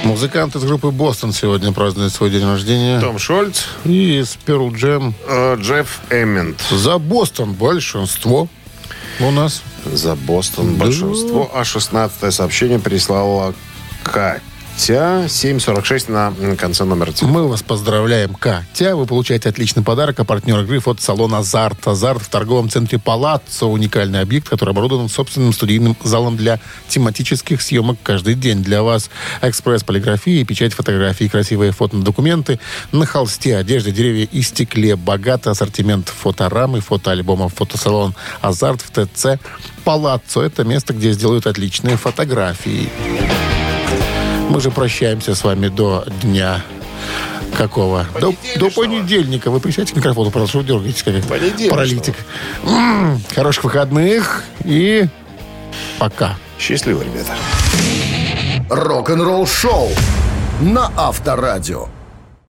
Музыкант 0.03 0.53
из 0.57 0.63
группы 0.65 0.91
«Бостон» 0.91 1.31
сегодня 1.31 1.71
празднует 1.71 2.11
свой 2.11 2.29
день 2.29 2.43
рождения. 2.45 2.99
Том 2.99 3.19
Шольц, 3.19 3.63
И 3.85 4.19
из 4.19 4.37
Pearl 4.45 4.71
Jam 4.73 5.13
э, 5.27 5.55
Джефф 5.61 5.99
Эммент. 6.09 6.61
за 6.71 6.97
«Бостон» 6.97 7.53
большинство 7.53 8.49
у 9.19 9.31
нас. 9.31 9.63
За 9.85 10.15
Бостон 10.15 10.75
большинство. 10.75 11.51
А 11.53 11.63
16 11.63 12.33
сообщение 12.33 12.79
прислала 12.79 13.53
Катя. 14.03 14.41
Катя, 14.77 15.25
746 15.27 16.07
на 16.07 16.33
конце 16.55 16.83
номера 16.83 17.11
телефона. 17.11 17.33
Мы 17.33 17.47
вас 17.47 17.63
поздравляем, 17.63 18.35
Катя. 18.35 18.95
Вы 18.95 19.07
получаете 19.07 19.49
отличный 19.49 19.81
подарок. 19.81 20.19
А 20.19 20.23
партнер 20.23 20.59
игры 20.59 20.79
фотосалон 20.79 21.33
«Азарт». 21.33 21.87
«Азарт» 21.87 22.21
в 22.21 22.29
торговом 22.29 22.69
центре 22.69 22.99
«Палаццо». 22.99 23.65
Уникальный 23.65 24.21
объект, 24.21 24.47
который 24.47 24.69
оборудован 24.69 25.09
собственным 25.09 25.51
студийным 25.51 25.97
залом 26.03 26.37
для 26.37 26.59
тематических 26.89 27.63
съемок 27.63 27.97
каждый 28.03 28.35
день. 28.35 28.63
Для 28.63 28.83
вас 28.83 29.09
экспресс 29.41 29.83
полиграфии, 29.83 30.43
печать 30.43 30.73
фотографий, 30.73 31.27
красивые 31.27 31.71
фотодокументы 31.71 32.59
на 32.91 33.07
холсте, 33.07 33.57
одежде, 33.57 33.91
деревья 33.91 34.27
и 34.31 34.43
стекле. 34.43 34.95
Богатый 34.95 35.49
ассортимент 35.49 36.07
фоторамы, 36.07 36.81
фотоальбомов. 36.81 37.55
Фотосалон 37.55 38.13
«Азарт» 38.41 38.81
в 38.83 38.91
ТЦ 38.91 39.39
«Палаццо». 39.83 40.43
Это 40.43 40.63
место, 40.63 40.93
где 40.93 41.13
сделают 41.13 41.47
отличные 41.47 41.97
фотографии. 41.97 42.89
Мы 44.49 44.61
же 44.61 44.71
прощаемся 44.71 45.35
с 45.35 45.43
вами 45.43 45.67
до 45.67 46.05
дня 46.21 46.61
какого? 47.57 48.05
До, 48.19 48.33
до 48.57 48.69
понедельника. 48.69 49.51
Вы 49.51 49.59
присядьте 49.59 49.93
к 49.93 49.97
микрофону, 49.97 50.31
пожалуйста, 50.31 50.63
дергаетесь 50.63 51.03
как 51.03 51.15
паралитик. 51.69 52.15
М, 52.63 53.21
Хороших 53.35 53.63
выходных 53.65 54.43
и 54.63 55.07
пока. 55.99 56.35
Счастливо, 56.59 57.03
ребята. 57.03 57.33
Рок-н-ролл 58.69 59.45
шоу 59.47 59.89
на 60.61 60.91
Авторадио. 60.97 61.87